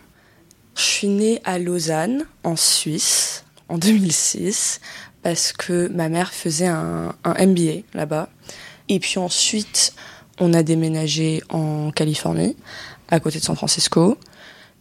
Je 0.75 0.83
suis 0.83 1.09
née 1.09 1.40
à 1.45 1.59
Lausanne, 1.59 2.26
en 2.45 2.57
Suisse, 2.57 3.45
en 3.71 3.78
2006, 3.78 4.81
parce 5.23 5.52
que 5.52 5.88
ma 5.88 6.11
mère 6.11 6.35
faisait 6.35 6.67
un, 6.67 7.14
MBA 7.25 7.85
là-bas. 7.95 8.28
Et 8.90 9.00
puis 9.00 9.19
ensuite, 9.19 9.95
on 10.40 10.52
a 10.52 10.62
déménagé 10.62 11.43
en 11.49 11.90
Californie, 11.90 12.55
à 13.11 13.19
côté 13.19 13.38
de 13.38 13.45
San 13.45 13.57
Francisco. 13.57 14.19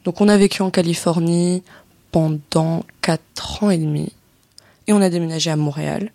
Donc 0.03 0.19
on 0.19 0.27
a 0.27 0.35
vécu 0.35 0.61
en 0.61 0.71
Californie 0.71 1.63
pendant 2.11 2.83
4 3.01 3.63
ans 3.63 3.69
et 3.69 3.77
demi. 3.77 4.11
Et 4.87 4.93
on 4.93 5.01
a 5.01 5.09
déménagé 5.09 5.51
à 5.51 5.55
Montréal. 5.55 6.11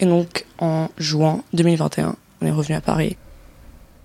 Et 0.00 0.06
donc 0.06 0.46
en 0.58 0.88
juin 0.98 1.42
2021, 1.52 2.16
on 2.40 2.46
est 2.46 2.50
revenu 2.50 2.74
à 2.74 2.80
Paris. 2.80 3.16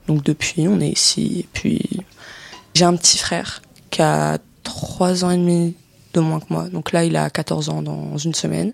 Donc 0.07 0.23
depuis, 0.23 0.67
on 0.67 0.79
est 0.79 0.89
ici. 0.89 1.39
Et 1.39 1.47
puis, 1.53 2.01
j'ai 2.73 2.85
un 2.85 2.95
petit 2.95 3.17
frère 3.17 3.61
qui 3.89 4.01
a 4.01 4.37
3 4.63 5.23
ans 5.23 5.31
et 5.31 5.37
demi 5.37 5.75
de 6.13 6.19
moins 6.19 6.39
que 6.39 6.45
moi. 6.49 6.69
Donc 6.69 6.91
là, 6.91 7.03
il 7.03 7.15
a 7.15 7.29
14 7.29 7.69
ans 7.69 7.81
dans 7.81 8.17
une 8.17 8.33
semaine. 8.33 8.73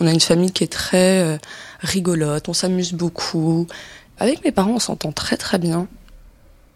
On 0.00 0.06
a 0.06 0.12
une 0.12 0.20
famille 0.20 0.50
qui 0.50 0.64
est 0.64 0.72
très 0.72 1.20
euh, 1.22 1.38
rigolote, 1.80 2.48
on 2.48 2.54
s'amuse 2.54 2.92
beaucoup. 2.92 3.66
Avec 4.18 4.44
mes 4.44 4.52
parents, 4.52 4.72
on 4.72 4.78
s'entend 4.78 5.12
très 5.12 5.36
très 5.36 5.58
bien. 5.58 5.88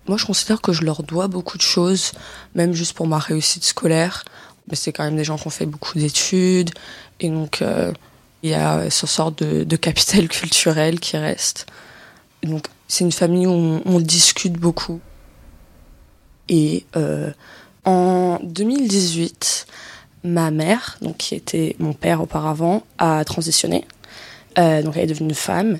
Moi, 0.06 0.18
je 0.18 0.26
considère 0.26 0.60
que 0.60 0.72
je 0.72 0.82
leur 0.82 1.02
dois 1.02 1.28
beaucoup 1.28 1.56
de 1.56 1.62
choses, 1.62 2.12
même 2.54 2.74
juste 2.74 2.92
pour 2.92 3.06
ma 3.06 3.18
réussite 3.18 3.64
scolaire. 3.64 4.24
Mais 4.68 4.76
c'est 4.76 4.92
quand 4.92 5.04
même 5.04 5.16
des 5.16 5.24
gens 5.24 5.36
qui 5.36 5.46
ont 5.46 5.50
fait 5.50 5.66
beaucoup 5.66 5.98
d'études. 5.98 6.70
Et 7.20 7.28
donc, 7.28 7.62
euh, 7.62 7.92
il 8.42 8.50
y 8.50 8.54
a 8.54 8.90
ce 8.90 9.06
sort 9.06 9.32
de, 9.32 9.76
capital 9.76 10.28
culturel 10.28 11.00
qui 11.00 11.16
reste. 11.16 11.66
Donc, 12.42 12.66
c'est 12.88 13.04
une 13.04 13.12
famille 13.12 13.46
où 13.46 13.80
on, 13.84 14.00
discute 14.00 14.54
beaucoup. 14.54 15.00
Et 16.48 16.84
euh, 16.96 17.32
en 17.84 18.38
2018, 18.42 19.66
ma 20.24 20.50
mère, 20.50 20.98
donc 21.00 21.16
qui 21.16 21.34
était 21.34 21.74
mon 21.78 21.94
père 21.94 22.20
auparavant, 22.20 22.84
a 22.98 23.24
transitionné. 23.24 23.86
Euh, 24.58 24.82
donc 24.82 24.96
elle 24.96 25.04
est 25.04 25.06
devenue 25.14 25.34
femme. 25.34 25.78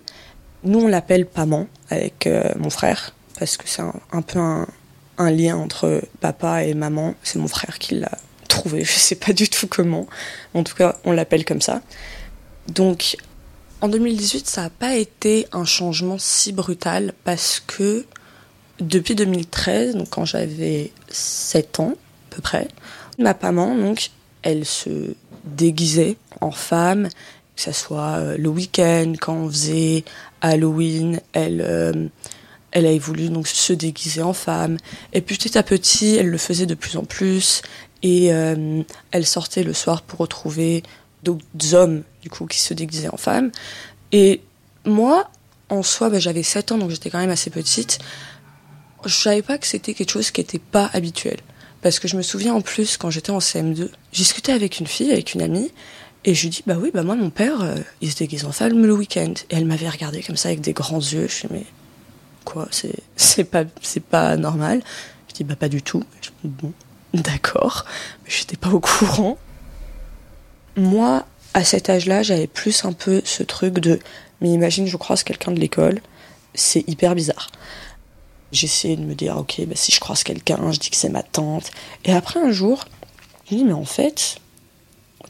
Nous, 0.64 0.80
on 0.80 0.88
l'appelle 0.88 1.26
Paman 1.26 1.66
avec 1.90 2.26
mon 2.56 2.70
frère, 2.70 3.14
parce 3.38 3.58
que 3.58 3.68
c'est 3.68 3.82
un, 3.82 4.22
peu 4.22 4.38
un, 4.38 5.30
lien 5.30 5.58
entre 5.58 6.02
papa 6.20 6.64
et 6.64 6.72
maman. 6.72 7.14
C'est 7.22 7.38
mon 7.38 7.48
frère 7.48 7.78
qui 7.78 7.96
l'a 7.96 8.18
trouvé, 8.44 8.84
je 8.84 8.92
sais 8.92 9.14
pas 9.14 9.32
du 9.32 9.48
tout 9.48 9.66
comment. 9.66 10.06
En 10.54 10.62
tout 10.62 10.74
cas, 10.74 10.96
on 11.04 11.12
l'appelle 11.12 11.44
comme 11.44 11.60
ça. 11.60 11.82
Donc, 12.68 13.16
en 13.80 13.88
2018, 13.88 14.46
ça 14.46 14.62
n'a 14.62 14.70
pas 14.70 14.96
été 14.96 15.46
un 15.52 15.64
changement 15.64 16.16
si 16.18 16.52
brutal 16.52 17.12
parce 17.24 17.62
que 17.66 18.06
depuis 18.80 19.14
2013, 19.14 19.96
donc 19.96 20.10
quand 20.10 20.24
j'avais 20.24 20.90
7 21.08 21.80
ans 21.80 21.92
à 21.92 22.34
peu 22.34 22.42
près, 22.42 22.68
ma 23.18 23.36
maman, 23.40 23.76
donc, 23.76 24.10
elle 24.42 24.64
se 24.64 25.14
déguisait 25.44 26.16
en 26.40 26.50
femme, 26.50 27.08
que 27.56 27.62
ce 27.62 27.72
soit 27.72 28.16
euh, 28.18 28.36
le 28.36 28.48
week-end, 28.48 29.14
quand 29.20 29.34
on 29.34 29.50
faisait 29.50 30.04
Halloween, 30.40 31.20
elle, 31.32 31.62
euh, 31.64 32.08
elle 32.72 32.86
a 32.86 32.98
voulu 32.98 33.28
donc 33.28 33.46
se 33.46 33.72
déguiser 33.72 34.22
en 34.22 34.32
femme. 34.32 34.78
Et 35.12 35.20
petit 35.20 35.56
à 35.56 35.62
petit, 35.62 36.16
elle 36.16 36.28
le 36.28 36.38
faisait 36.38 36.66
de 36.66 36.74
plus 36.74 36.96
en 36.96 37.04
plus. 37.04 37.62
Et 38.04 38.32
euh, 38.32 38.82
elle 39.11 39.26
sortait 39.26 39.64
le 39.64 39.73
soir 39.73 40.02
pour 40.02 40.20
retrouver 40.20 40.84
d'autres 41.25 41.75
hommes, 41.75 42.02
du 42.23 42.30
coup, 42.30 42.46
qui 42.46 42.61
se 42.61 42.73
déguisaient 42.75 43.08
en 43.08 43.16
femme. 43.16 43.50
Et 44.12 44.42
moi, 44.84 45.28
en 45.70 45.82
soi, 45.82 46.11
bah, 46.11 46.20
j'avais 46.20 46.42
7 46.42 46.73
ans, 46.73 46.78
donc 46.78 46.90
j'étais 46.90 47.11
quand 47.11 47.18
même 47.18 47.30
assez 47.30 47.50
petite. 47.50 47.99
Je 49.04 49.12
savais 49.12 49.42
pas 49.42 49.58
que 49.58 49.66
c'était 49.66 49.94
quelque 49.94 50.11
chose 50.11 50.30
qui 50.30 50.40
n'était 50.40 50.58
pas 50.61 50.90
habituel. 50.92 51.38
Parce 51.82 51.99
que 51.99 52.06
je 52.06 52.16
me 52.16 52.23
souviens 52.23 52.54
en 52.54 52.61
plus, 52.61 52.96
quand 52.96 53.11
j'étais 53.11 53.30
en 53.30 53.38
CM2, 53.38 53.88
j'ai 54.12 54.52
avec 54.52 54.78
une 54.78 54.87
fille, 54.87 55.11
avec 55.11 55.34
une 55.34 55.42
amie, 55.42 55.70
et 56.25 56.34
je 56.34 56.42
lui 56.42 56.50
dis, 56.50 56.62
bah 56.66 56.76
oui, 56.78 56.90
bah 56.92 57.02
moi, 57.02 57.16
mon 57.16 57.30
père, 57.30 57.62
euh, 57.62 57.76
il 58.00 58.11
se 58.11 58.16
déguise 58.16 58.44
en 58.44 58.52
femme 58.52 58.84
le 58.84 58.94
week-end. 58.94 59.34
Et 59.50 59.56
elle 59.56 59.66
m'avait 59.66 59.88
regardé 59.88 60.23
comme 60.23 60.37
ça 60.37 60.49
avec 60.49 60.61
des 60.61 60.73
grands 60.73 61.00
yeux. 61.00 61.26
Je 61.28 61.46
dis, 61.46 61.52
mais 61.52 61.64
quoi, 62.44 62.68
c'est, 62.70 62.94
c'est 63.16 63.44
pas, 63.44 63.64
c'est 63.82 64.02
pas 64.02 64.37
normal. 64.37 64.82
Je 65.28 65.34
dis, 65.34 65.44
bah 65.44 65.56
pas 65.56 65.68
du 65.68 65.82
tout. 65.82 66.04
Je 66.23 66.30
d'accord. 67.14 67.85
Mais 68.25 68.30
j'étais 68.30 68.56
pas 68.56 68.71
au 68.71 68.80
courant. 68.80 69.38
Moi, 70.76 71.25
à 71.54 71.64
cet 71.64 71.88
âge-là, 71.88 72.23
j'avais 72.23 72.49
plus 72.49 72.85
un 72.85 72.92
peu 72.92 73.23
ce 73.25 73.42
truc 73.42 73.75
de, 73.75 74.00
mais 74.40 74.50
imagine, 74.50 74.87
je 74.87 74.97
croise 74.97 75.23
quelqu'un 75.23 75.52
de 75.52 75.61
l'école, 75.61 76.00
c'est 76.54 76.87
hyper 76.88 77.14
bizarre. 77.14 77.50
J'essayais 78.52 78.97
de 78.97 79.02
me 79.02 79.14
dire, 79.14 79.37
ok, 79.37 79.62
bah 79.66 79.75
si 79.76 79.92
je 79.92 80.00
croise 80.00 80.23
quelqu'un, 80.23 80.71
je 80.71 80.78
dis 80.78 80.90
que 80.90 80.97
c'est 80.97 81.09
ma 81.09 81.23
tante. 81.23 81.71
Et 82.04 82.12
après 82.12 82.40
un 82.40 82.50
jour, 82.50 82.85
je 83.49 83.54
me 83.54 83.61
dis, 83.61 83.64
mais 83.64 83.73
en 83.73 83.85
fait, 83.85 84.37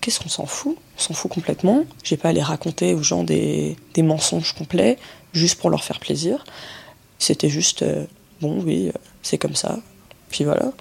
qu'est-ce 0.01 0.21
qu'on 0.21 0.29
s'en 0.29 0.47
fout? 0.47 0.77
On 0.97 1.01
s'en 1.01 1.15
fout 1.15 1.31
complètement. 1.31 1.85
J'ai 2.03 2.17
pas 2.17 2.31
à 2.31 2.33
les 2.33 2.43
raconter 2.43 2.95
aux 2.95 3.03
gens 3.03 3.25
des, 3.25 3.77
mensonges 3.99 4.53
complets, 4.55 4.99
juste 5.33 5.59
pour 5.59 5.71
leur 5.71 5.85
faire 5.85 6.01
plaisir. 6.01 6.45
C'était 7.19 7.49
juste, 7.49 7.83
euh, 7.83 8.05
bon, 8.41 8.63
oui, 8.63 8.89
euh, 8.89 8.93
c'est 9.23 9.39
comme 9.39 9.55
ça. 9.55 9.79
Puis 10.31 10.45
voilà. 10.45 10.73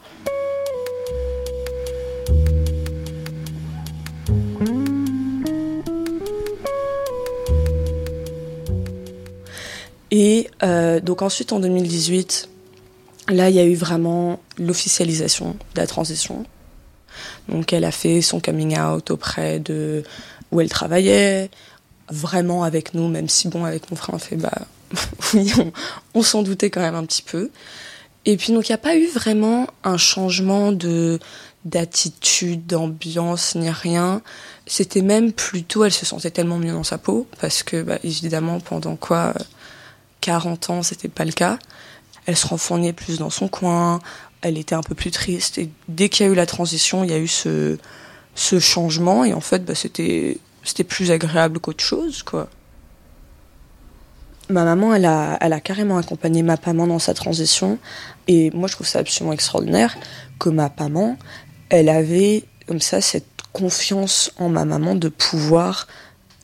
Et 10.15 10.47
euh, 10.61 10.99
donc 10.99 11.23
ensuite 11.23 11.53
en 11.53 11.59
2018, 11.59 12.47
là 13.29 13.49
il 13.49 13.55
y 13.55 13.59
a 13.59 13.65
eu 13.65 13.73
vraiment 13.73 14.39
l'officialisation 14.59 15.57
de 15.73 15.81
la 15.81 15.87
transition. 15.87 16.45
Donc 17.49 17.73
elle 17.73 17.83
a 17.83 17.89
fait 17.89 18.21
son 18.21 18.39
coming 18.39 18.77
out 18.77 19.09
auprès 19.09 19.59
de 19.59 20.03
où 20.51 20.61
elle 20.61 20.69
travaillait, 20.69 21.49
vraiment 22.11 22.63
avec 22.63 22.93
nous, 22.93 23.07
même 23.07 23.27
si 23.27 23.47
bon 23.47 23.65
avec 23.65 23.89
mon 23.89 23.97
frère 23.97 24.13
on 24.13 24.19
fait 24.19 24.35
bah 24.35 24.53
oui 25.33 25.51
on, 26.13 26.21
s'en 26.21 26.43
doutait 26.43 26.69
quand 26.69 26.81
même 26.81 26.93
un 26.93 27.05
petit 27.05 27.23
peu. 27.23 27.49
Et 28.25 28.37
puis 28.37 28.53
donc 28.53 28.69
il 28.69 28.71
n'y 28.71 28.75
a 28.75 28.77
pas 28.77 28.95
eu 28.95 29.07
vraiment 29.07 29.65
un 29.83 29.97
changement 29.97 30.71
de 30.71 31.17
d'attitude, 31.65 32.67
d'ambiance 32.67 33.55
ni 33.55 33.71
rien. 33.71 34.21
C'était 34.67 35.01
même 35.01 35.33
plutôt, 35.33 35.85
elle 35.85 35.91
se 35.91 36.05
sentait 36.05 36.29
tellement 36.29 36.59
mieux 36.59 36.73
dans 36.73 36.83
sa 36.83 36.99
peau 36.99 37.25
parce 37.41 37.63
que 37.63 37.81
bah, 37.81 37.97
évidemment 38.03 38.59
pendant 38.59 38.95
quoi 38.95 39.33
40 40.23 40.69
ans 40.69 40.83
c'était 40.83 41.09
pas 41.09 41.25
le 41.25 41.33
cas. 41.33 41.59
Elle 42.25 42.37
se 42.37 42.47
renfournait 42.47 42.93
plus 42.93 43.19
dans 43.19 43.29
son 43.29 43.49
coin, 43.49 43.99
elle 44.41 44.57
était 44.57 44.75
un 44.75 44.81
peu 44.81 44.95
plus 44.95 45.11
triste. 45.11 45.57
Et 45.57 45.69
dès 45.89 46.07
qu'il 46.07 46.25
y 46.25 46.29
a 46.29 46.31
eu 46.31 46.35
la 46.35 46.45
transition, 46.45 47.03
il 47.03 47.09
y 47.09 47.13
a 47.13 47.19
eu 47.19 47.27
ce, 47.27 47.77
changement. 48.35 49.25
Et 49.25 49.33
en 49.33 49.41
fait, 49.41 49.65
bah, 49.65 49.75
c'était, 49.75 50.37
c'était 50.63 50.85
plus 50.85 51.11
agréable 51.11 51.59
qu'autre 51.59 51.83
chose, 51.83 52.23
quoi. 52.23 52.49
Ma 54.49 54.63
maman, 54.63 54.93
elle 54.93 55.05
a, 55.05 55.37
elle 55.41 55.53
a 55.53 55.59
carrément 55.59 55.97
accompagné 55.97 56.43
ma 56.43 56.57
maman 56.65 56.87
dans 56.87 56.99
sa 56.99 57.13
transition. 57.13 57.77
Et 58.27 58.51
moi, 58.51 58.67
je 58.69 58.75
trouve 58.75 58.87
ça 58.87 58.99
absolument 58.99 59.33
extraordinaire 59.33 59.97
que 60.39 60.49
ma 60.49 60.71
maman, 60.79 61.17
elle 61.69 61.89
avait 61.89 62.43
comme 62.67 62.81
ça 62.81 63.01
cette 63.01 63.25
confiance 63.51 64.31
en 64.37 64.49
ma 64.49 64.63
maman 64.65 64.95
de 64.95 65.09
pouvoir 65.09 65.87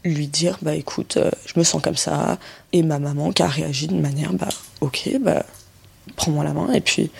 lui 0.04 0.28
dire 0.28 0.58
bah 0.62 0.76
écoute 0.76 1.18
euh, 1.18 1.30
je 1.46 1.60
me 1.60 1.64
sens 1.64 1.82
comme 1.82 1.98
ça 1.98 2.38
et 2.72 2.84
ma 2.84 3.00
maman 3.00 3.32
qui 3.32 3.44
a 3.44 3.48
réagi 3.48 3.88
de 3.88 3.96
manière 3.96 4.32
bah 4.32 4.48
ok 4.80 5.10
bah 5.20 5.46
prends-moi 6.16 6.44
la 6.44 6.54
main 6.54 6.72
et 6.72 6.80
puis 6.80 7.12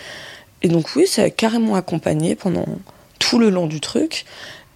et 0.62 0.68
donc 0.68 0.94
oui, 0.96 1.06
ça 1.06 1.22
a 1.22 1.30
carrément 1.30 1.74
accompagné 1.74 2.34
pendant 2.34 2.66
tout 3.18 3.38
le 3.38 3.50
long 3.50 3.66
du 3.66 3.80
truc. 3.80 4.24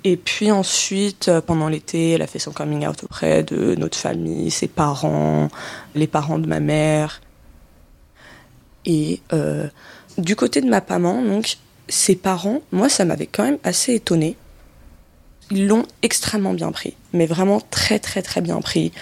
Et 0.02 0.16
puis 0.16 0.50
ensuite, 0.50 1.28
euh, 1.28 1.40
pendant 1.40 1.68
l'été, 1.68 2.10
elle 2.10 2.22
a 2.22 2.26
fait 2.26 2.38
son 2.38 2.52
coming 2.52 2.86
out 2.86 3.04
auprès 3.04 3.42
de 3.42 3.74
notre 3.76 3.96
famille, 3.96 4.50
ses 4.50 4.68
parents, 4.68 5.48
les 5.94 6.06
parents 6.06 6.38
de 6.38 6.46
ma 6.46 6.60
mère. 6.60 7.22
Et 8.84 9.20
euh, 9.32 9.66
du 10.18 10.36
côté 10.36 10.60
de 10.60 10.68
ma 10.68 10.82
maman, 10.86 11.22
donc, 11.22 11.56
ses 11.88 12.16
parents, 12.16 12.60
moi, 12.70 12.88
ça 12.88 13.04
m'avait 13.04 13.26
quand 13.26 13.44
même 13.44 13.58
assez 13.62 13.94
étonné. 13.94 14.36
Ils 15.50 15.66
l'ont 15.66 15.86
extrêmement 16.02 16.54
bien 16.54 16.72
pris, 16.72 16.94
mais 17.12 17.26
vraiment 17.26 17.60
très 17.70 17.98
très 17.98 18.22
très 18.22 18.40
bien 18.40 18.60
pris. 18.60 18.92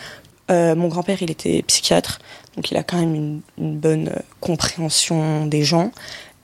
Euh, 0.51 0.75
mon 0.75 0.89
grand-père, 0.89 1.23
il 1.23 1.31
était 1.31 1.63
psychiatre, 1.63 2.19
donc 2.57 2.71
il 2.71 2.77
a 2.77 2.83
quand 2.83 2.99
même 2.99 3.41
une, 3.59 3.79
bonne 3.79 4.13
compréhension 4.41 5.47
des 5.47 5.63
gens. 5.63 5.93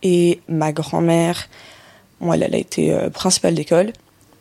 Et 0.03 0.41
ma 0.49 0.73
grand-mère, 0.73 1.49
moi, 2.21 2.37
elle, 2.37 2.55
a 2.55 2.59
été 2.59 2.93
euh, 2.93 3.11
principale 3.11 3.55
d'école. 3.55 3.93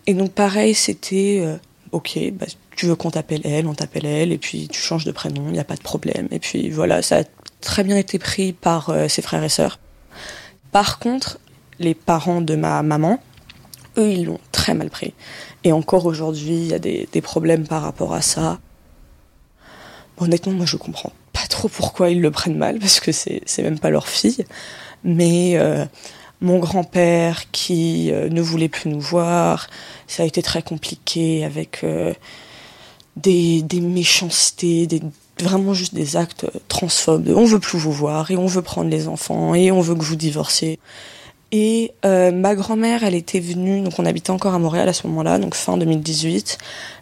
Et 0.06 0.14
donc, 0.14 0.32
pareil, 0.32 0.76
c'était 0.76 1.42
euh, 1.42 1.58
ok, 1.92 2.20
bah, 2.34 2.46
tu 2.76 2.86
veux 2.86 2.96
qu'on 2.96 3.12
t'appelle 3.12 3.42
elle, 3.44 3.68
on 3.68 3.74
t'appelle 3.74 4.06
elle, 4.06 4.32
et 4.32 4.38
puis 4.38 4.68
tu 4.68 4.80
changes 4.80 5.06
de 5.06 5.12
prénom, 5.12 5.46
il 5.48 5.54
n'y 5.54 5.60
a 5.60 5.64
pas 5.64 5.76
de 5.76 5.82
problème. 5.82 6.28
Et 6.32 6.40
puis 6.40 6.70
voilà, 6.70 7.02
ça 7.02 7.20
a 7.20 7.24
très 7.62 7.84
bien 7.84 7.98
été 7.98 8.20
pris 8.20 8.54
par 8.54 8.90
euh, 8.90 9.08
ses 9.08 9.22
frères 9.22 9.44
et 9.44 9.50
sœurs. 9.50 9.80
Par 10.72 11.00
contre, 11.00 11.40
les 11.80 11.94
parents 11.94 12.42
de 12.42 12.56
ma 12.56 12.82
maman, 12.84 13.20
eux, 13.98 14.12
ils 14.12 14.26
l'ont 14.26 14.40
très 14.52 14.74
mal 14.74 14.90
pris. 14.90 15.14
Et 15.64 15.72
encore 15.72 16.06
aujourd'hui, 16.06 16.56
il 16.56 16.68
y 16.68 16.74
a 16.74 16.80
des, 16.80 17.22
problèmes 17.22 17.68
par 17.68 17.82
rapport 17.82 18.14
à 18.14 18.22
ça. 18.22 18.60
honnêtement, 20.18 20.54
moi, 20.54 20.66
je 20.66 20.78
comprends 20.78 21.12
pas 21.34 21.48
trop 21.48 21.68
pourquoi 21.68 22.10
ils 22.10 22.22
le 22.22 22.32
prennent 22.32 22.58
mal, 22.58 22.80
parce 22.80 23.00
que 23.00 23.12
c'est 23.12 23.60
même 23.60 23.80
pas 23.80 23.92
leur 23.92 24.08
fille 24.08 24.46
mais 25.04 25.58
euh, 25.58 25.86
mon 26.42 26.60
grand-père 26.60 27.50
qui 27.52 28.12
euh, 28.12 28.30
ne 28.30 28.42
voulait 28.42 28.70
plus 28.70 28.90
nous 28.90 29.00
voir, 29.00 29.68
ça 30.08 30.24
a 30.24 30.26
été 30.26 30.42
très 30.42 30.62
compliqué 30.62 31.44
avec 31.44 31.84
euh, 31.84 32.14
des, 33.16 33.64
méchancetés, 33.82 34.88
vraiment 35.40 35.74
juste 35.74 35.96
des 35.96 36.16
actes 36.16 36.46
transphobes. 36.68 37.30
on 37.36 37.46
veut 37.46 37.60
plus 37.60 37.78
vous 37.78 37.92
voir 37.92 38.32
et 38.32 38.38
on 38.38 38.48
veut 38.48 38.62
prendre 38.62 38.90
les 38.90 39.08
enfants 39.08 39.56
et 39.56 39.72
on 39.72 39.82
veut 39.82 39.96
que 39.96 40.04
vous 40.04 40.16
divorciez. 40.16 40.80
Et 41.52 41.94
ma 42.04 42.56
grand-mère, 42.56 43.04
elle 43.04 43.16
était 43.16 43.40
venue, 43.40 43.82
donc 43.82 43.98
on 44.00 44.06
habitait 44.06 44.32
encore 44.32 44.54
à 44.54 44.60
Montréal 44.60 44.90
à 44.90 44.94
ce 44.94 45.08
moment-là, 45.08 45.40
donc 45.40 45.56
fin 45.56 45.78
2018. 45.78 46.58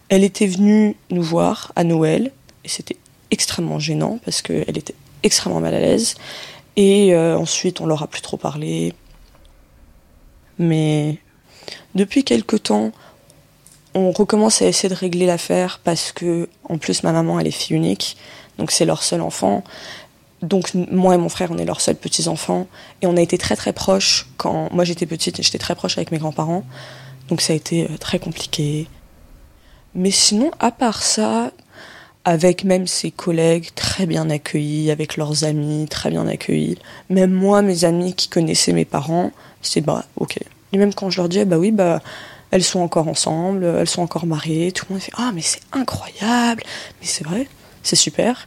Elle 0.10 0.24
était 0.24 0.46
venue 0.46 0.96
nous 1.10 1.24
voir 1.24 1.72
à 1.76 1.84
Noël 1.84 2.32
et 2.64 2.68
c'était 2.68 2.98
extrêmement 3.32 3.80
gênant 3.80 4.20
parce 4.24 4.42
qu'elle 4.42 4.78
était 4.78 4.96
extrêmement 5.24 5.60
mal 5.60 5.74
à 5.74 5.80
l'aise. 5.80 6.16
Et 6.76 7.14
euh, 7.14 7.38
ensuite, 7.38 7.82
on 7.82 7.86
leur 7.86 8.04
a 8.04 8.08
plus 8.08 8.22
trop 8.22 8.38
parlé. 8.38 8.94
Mais 10.60 11.18
depuis 11.96 12.24
quelque 12.24 12.56
temps, 12.56 12.92
on 13.94 14.12
recommence 14.12 14.62
à 14.62 14.68
essayer 14.68 14.90
de 14.90 14.96
régler 14.96 15.26
l'affaire 15.26 15.80
parce 15.84 16.12
que, 16.12 16.50
en 16.68 16.78
plus, 16.78 17.04
ma 17.04 17.12
maman, 17.12 17.40
elle 17.40 17.48
est 17.48 17.52
fille 17.52 17.76
unique, 17.76 18.18
donc 18.58 18.72
c'est 18.72 18.86
leur 18.86 19.04
seul 19.04 19.22
enfant. 19.22 19.64
Donc 20.46 20.74
moi 20.74 21.16
et 21.16 21.18
mon 21.18 21.30
frère, 21.30 21.52
on 21.52 21.58
est 21.58 21.66
leurs 21.66 21.82
seuls 21.82 21.96
petits 21.96 22.28
enfants, 22.28 22.68
et 23.02 23.08
on 23.08 23.18
a 23.18 23.22
été 23.22 23.38
très 23.38 23.56
très 23.56 23.74
proches 23.74 24.28
quand 24.38 24.72
moi 24.72 24.84
j'étais 24.84 25.06
petite, 25.06 25.40
et 25.40 25.44
j'étais 25.44 25.58
très 25.58 25.76
proche 25.76 25.98
avec 25.98 26.12
mes 26.12 26.20
grands-parents, 26.20 26.64
donc 27.30 27.42
ça 27.42 27.54
a 27.54 27.56
été 27.56 27.86
euh, 27.86 27.98
très 28.00 28.20
compliqué. 28.20 28.88
Mais 29.96 30.12
sinon, 30.12 30.52
à 30.60 30.72
part 30.72 31.02
ça, 31.02 31.52
avec 32.26 32.64
même 32.64 32.86
ses 32.86 33.12
collègues 33.12 33.70
très 33.76 34.06
bien 34.06 34.30
accueillis, 34.30 34.92
avec 34.92 35.18
leurs 35.18 35.44
amis 35.44 35.88
très 35.90 36.10
bien 36.10 36.28
accueillis. 36.28 36.78
Même 37.10 37.32
moi, 37.32 37.62
mes 37.62 37.86
amis 37.86 38.14
qui 38.14 38.28
connaissaient 38.28 38.74
mes 38.74 38.86
parents, 38.86 39.32
c'est 39.62 39.82
bah 39.82 40.06
ok. 40.18 40.40
Et 40.74 40.78
même 40.78 40.94
quand 40.94 41.10
je 41.10 41.18
leur 41.18 41.30
disais 41.30 41.46
bah 41.46 41.58
oui 41.58 41.72
bah 41.72 42.02
elles 42.52 42.64
sont 42.64 42.82
encore 42.82 43.08
ensemble, 43.08 43.64
elles 43.64 43.90
sont 43.90 44.02
encore 44.02 44.26
mariées, 44.28 44.72
tout 44.72 44.86
le 44.90 44.94
monde 44.96 45.02
fait 45.02 45.12
ah 45.18 45.32
mais 45.34 45.42
c'est 45.42 45.62
incroyable, 45.72 46.64
mais 47.02 47.08
c'est 47.08 47.24
vrai, 47.24 47.48
c'est 47.82 47.96
super. 47.96 48.46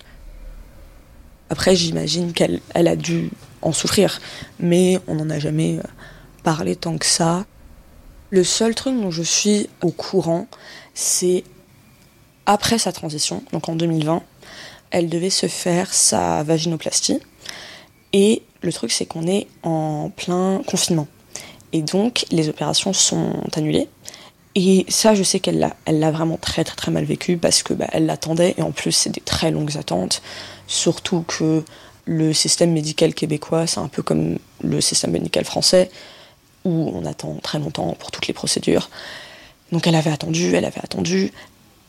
Après, 1.51 1.75
j'imagine 1.75 2.33
qu'elle 2.33 2.61
elle 2.75 2.89
a 2.89 2.97
dû 2.97 3.31
en 3.63 3.73
souffrir, 3.73 4.21
mais 4.59 5.01
on 5.07 5.15
n'en 5.15 5.31
a 5.31 5.39
jamais 5.39 5.79
parlé 6.43 6.77
tant 6.77 6.99
que 6.99 7.07
ça. 7.07 7.47
Le 8.31 8.45
seul 8.45 8.75
truc 8.75 8.95
dont 9.01 9.11
je 9.11 9.23
suis 9.23 9.69
au 9.83 9.91
courant, 9.91 10.47
c'est 10.95 11.45
après 12.47 12.79
sa 12.79 12.93
transition, 12.93 13.43
donc 13.53 13.69
en 13.69 13.77
2020, 13.77 14.23
elle 14.91 15.09
devait 15.09 15.31
se 15.31 15.47
faire 15.47 15.93
sa 15.93 16.43
vaginoplastie. 16.43 17.21
Et 18.13 18.43
le 18.63 18.73
truc, 18.73 18.91
c'est 18.91 19.07
qu'on 19.07 19.27
est 19.27 19.47
en 19.63 20.11
plein 20.15 20.63
confinement. 20.67 21.09
Et 21.73 21.83
donc, 21.83 22.25
les 22.31 22.49
opérations 22.49 22.93
sont 22.93 23.35
annulées. 23.55 23.89
Et 24.61 24.85
ça, 24.89 25.15
je 25.15 25.23
sais 25.23 25.39
qu'elle 25.39 25.73
l'a, 25.87 26.11
vraiment 26.11 26.37
très 26.37 26.65
très 26.65 26.75
très 26.75 26.91
mal 26.91 27.05
vécu 27.05 27.37
parce 27.37 27.63
que 27.63 27.75
bah, 27.75 27.87
elle 27.93 28.07
l'attendait 28.07 28.57
et 28.59 28.63
en 28.63 28.73
plus 28.73 28.91
c'est 28.91 29.11
des 29.11 29.21
très 29.21 29.53
longues 29.53 29.79
attentes. 29.79 30.21
Surtout 30.67 31.23
que 31.29 31.63
le 32.07 32.33
système 32.33 32.73
médical 32.73 33.15
québécois, 33.15 33.69
c'est 33.69 33.79
un 33.79 33.87
peu 33.87 34.03
comme 34.03 34.37
le 34.61 34.81
système 34.81 35.13
médical 35.13 35.45
français 35.45 35.93
où 36.65 36.91
on 36.93 37.07
attend 37.07 37.37
très 37.41 37.61
longtemps 37.61 37.95
pour 38.01 38.11
toutes 38.11 38.27
les 38.27 38.35
procédures. 38.35 38.91
Donc 39.71 39.87
elle 39.87 39.95
avait 39.95 40.11
attendu, 40.11 40.53
elle 40.53 40.65
avait 40.65 40.83
attendu 40.83 41.31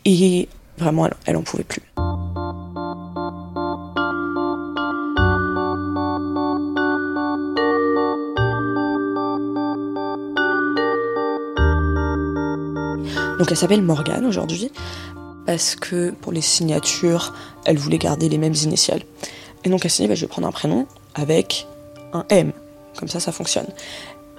et 0.05 0.47
vraiment 0.77 1.07
elle, 1.07 1.15
elle 1.25 1.38
en 1.38 1.41
pouvait 1.41 1.63
plus. 1.63 1.81
Donc 13.39 13.50
elle 13.50 13.58
s'appelle 13.58 13.81
Morgane 13.81 14.25
aujourd'hui 14.25 14.69
parce 15.46 15.75
que 15.75 16.12
pour 16.12 16.31
les 16.34 16.41
signatures, 16.41 17.34
elle 17.65 17.77
voulait 17.77 17.98
garder 17.98 18.29
les 18.29 18.38
mêmes 18.38 18.53
initiales. 18.53 19.01
Et 19.63 19.69
donc 19.69 19.86
elle 19.86 19.91
s'est 19.91 20.03
dit, 20.03 20.10
bah, 20.10 20.15
je 20.15 20.22
vais 20.22 20.27
prendre 20.27 20.48
un 20.48 20.51
prénom 20.51 20.86
avec 21.15 21.65
un 22.13 22.25
M. 22.29 22.51
Comme 22.98 23.08
ça, 23.08 23.22
ça 23.22 23.31
fonctionne. 23.31 23.67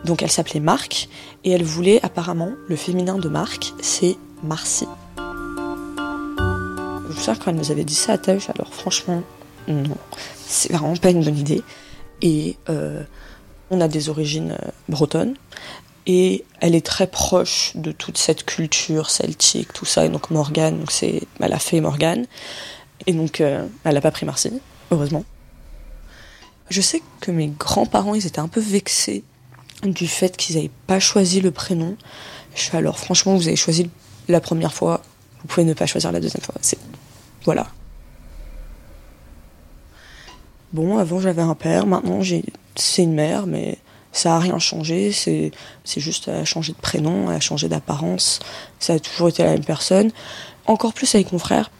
Donc 0.04 0.22
elle 0.22 0.30
s'appelait 0.30 0.60
Marc 0.60 1.08
et 1.44 1.50
elle 1.50 1.64
voulait 1.64 1.98
apparemment, 2.04 2.52
le 2.68 2.76
féminin 2.76 3.18
de 3.18 3.28
Marc, 3.28 3.72
c'est 3.80 4.16
Marcy. 4.44 4.86
Je 5.16 7.08
me 7.08 7.12
souviens 7.14 7.34
quand 7.34 7.50
elle 7.50 7.56
nous 7.56 7.70
avait 7.70 7.84
dit 7.84 7.94
ça 7.94 8.12
à 8.12 8.18
Tâche, 8.18 8.50
alors 8.50 8.72
franchement, 8.72 9.22
non, 9.66 9.96
c'est 10.46 10.72
vraiment 10.72 10.94
pas 10.96 11.10
une 11.10 11.24
bonne 11.24 11.38
idée. 11.38 11.62
Et 12.22 12.56
euh, 12.68 13.02
on 13.70 13.80
a 13.80 13.88
des 13.88 14.10
origines 14.10 14.52
euh, 14.52 14.70
bretonnes 14.88 15.34
et 16.06 16.44
elle 16.60 16.74
est 16.74 16.84
très 16.84 17.06
proche 17.06 17.72
de 17.74 17.92
toute 17.92 18.18
cette 18.18 18.44
culture 18.44 19.10
celtique, 19.10 19.72
tout 19.72 19.84
ça. 19.84 20.06
Et 20.06 20.08
donc 20.08 20.30
Morgane, 20.30 20.78
donc 20.78 20.92
elle 21.02 21.52
a 21.52 21.58
fait 21.58 21.80
Morgane. 21.80 22.26
Et 23.06 23.12
donc 23.12 23.40
euh, 23.40 23.66
elle 23.84 23.94
n'a 23.94 24.00
pas 24.00 24.10
pris 24.10 24.26
Marcy, 24.26 24.52
heureusement. 24.90 25.24
Je 26.68 26.80
sais 26.80 27.02
que 27.20 27.30
mes 27.30 27.48
grands-parents, 27.48 28.14
ils 28.14 28.26
étaient 28.26 28.40
un 28.40 28.48
peu 28.48 28.60
vexés 28.60 29.24
du 29.82 30.06
fait 30.06 30.36
qu'ils 30.36 30.56
n'avaient 30.56 30.70
pas 30.86 31.00
choisi 31.00 31.40
le 31.40 31.50
prénom. 31.50 31.96
Je 32.54 32.62
fais 32.62 32.76
alors, 32.76 32.98
franchement, 32.98 33.34
vous 33.36 33.48
avez 33.48 33.56
choisi 33.56 33.90
la 34.28 34.40
première 34.40 34.72
fois, 34.72 35.02
vous 35.40 35.48
pouvez 35.48 35.64
ne 35.64 35.74
pas 35.74 35.86
choisir 35.86 36.12
la 36.12 36.20
deuxième 36.20 36.42
fois. 36.42 36.54
Voilà. 37.44 37.66
Bon, 40.72 40.98
avant 40.98 41.20
j'avais 41.20 41.42
un 41.42 41.54
père, 41.54 41.86
maintenant 41.86 42.20
c'est 42.76 43.02
une 43.02 43.14
mère, 43.14 43.46
mais 43.46 43.78
ça 44.12 44.36
a 44.36 44.38
rien 44.38 44.58
changé, 44.58 45.12
c'est 45.12 45.52
juste 45.96 46.28
à 46.28 46.44
changer 46.44 46.72
de 46.72 46.78
prénom, 46.78 47.28
à 47.28 47.38
changer 47.40 47.68
d'apparence. 47.68 48.40
Ça 48.78 48.94
a 48.94 48.98
toujours 48.98 49.28
été 49.28 49.44
la 49.44 49.52
même 49.52 49.64
personne. 49.64 50.10
Encore 50.66 50.92
plus 50.92 51.14
avec 51.14 51.32
mon 51.32 51.38
frère. 51.38 51.70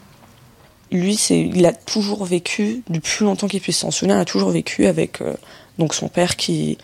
Lui, 0.92 1.14
il 1.30 1.66
a 1.66 1.72
toujours 1.72 2.24
vécu, 2.24 2.82
du 2.88 3.00
plus 3.00 3.24
longtemps 3.24 3.46
qu'il 3.46 3.60
puisse 3.60 3.78
s'en 3.78 3.90
souvenir, 3.92 4.16
il 4.16 4.20
a 4.20 4.24
toujours 4.24 4.50
vécu 4.50 4.86
avec 4.86 5.20
euh, 5.20 5.34
donc 5.78 5.94
son 5.94 6.08
père 6.08 6.34
qui, 6.34 6.78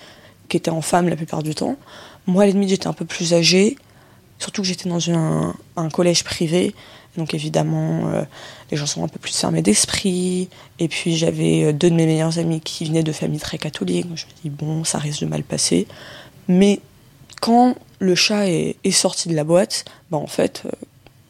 qui 0.48 0.56
était 0.56 0.70
en 0.70 0.80
femme 0.80 1.08
la 1.08 1.16
plupart 1.16 1.42
du 1.42 1.56
temps. 1.56 1.76
Moi, 2.28 2.44
à 2.44 2.46
la 2.46 2.52
limite, 2.52 2.68
j'étais 2.68 2.86
un 2.86 2.92
peu 2.92 3.04
plus 3.04 3.34
âgée, 3.34 3.76
surtout 4.38 4.62
que 4.62 4.68
j'étais 4.68 4.88
dans 4.88 5.10
un, 5.10 5.88
collège 5.90 6.24
privé. 6.24 6.74
Donc 7.16 7.32
évidemment, 7.32 8.08
euh, 8.08 8.22
les 8.70 8.76
gens 8.76 8.86
sont 8.86 9.02
un 9.02 9.08
peu 9.08 9.18
plus 9.18 9.34
fermés 9.34 9.62
d'esprit. 9.62 10.48
Et 10.78 10.88
puis 10.88 11.16
j'avais 11.16 11.64
euh, 11.64 11.72
deux 11.72 11.90
de 11.90 11.94
mes 11.94 12.06
meilleurs 12.06 12.38
amis 12.38 12.60
qui 12.60 12.84
venaient 12.84 13.02
de 13.02 13.12
familles 13.12 13.40
très 13.40 13.58
catholiques. 13.58 14.06
je 14.14 14.26
me 14.26 14.30
dis, 14.42 14.50
bon, 14.50 14.84
ça 14.84 14.98
risque 14.98 15.20
de 15.20 15.26
mal 15.26 15.42
passer. 15.42 15.86
Mais 16.48 16.80
quand 17.40 17.74
le 17.98 18.14
chat 18.14 18.48
est, 18.48 18.90
sorti 18.90 19.28
de 19.28 19.34
la 19.34 19.44
boîte, 19.44 19.84
bah 20.10 20.18
en 20.18 20.26
fait, 20.26 20.62
euh, 20.66 20.70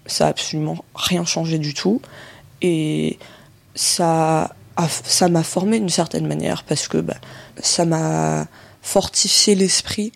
ça 0.07 0.27
a 0.27 0.31
absolument 0.31 0.85
rien 0.95 1.25
changé 1.25 1.59
du 1.59 1.75
tout. 1.75 2.01
Et 2.63 3.19
ça 3.75 4.55
ça 5.05 5.29
m'a 5.29 5.43
formé 5.43 5.79
d'une 5.79 5.89
certaine 5.89 6.27
manière 6.27 6.63
parce 6.65 6.89
que 6.89 6.99
bah, 6.99 7.17
ça 7.61 7.85
m'a 7.85 8.47
fortifié 8.83 9.55
l'esprit 9.55 10.13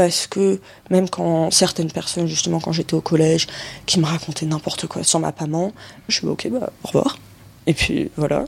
parce 0.00 0.26
que 0.26 0.58
même 0.88 1.10
quand 1.10 1.50
certaines 1.50 1.92
personnes, 1.92 2.26
justement 2.26 2.58
quand 2.58 2.72
j'étais 2.72 2.94
au 2.94 3.02
collège, 3.02 3.46
qui 3.84 4.00
me 4.00 4.06
racontaient 4.06 4.46
n'importe 4.46 4.86
quoi 4.86 5.04
sur 5.04 5.20
ma 5.20 5.30
maman, 5.38 5.74
je 6.08 6.16
suis 6.16 6.26
ok, 6.26 6.48
bah 6.48 6.72
au 6.84 6.86
revoir. 6.86 7.18
Et 7.66 7.74
puis 7.74 8.10
voilà. 8.16 8.46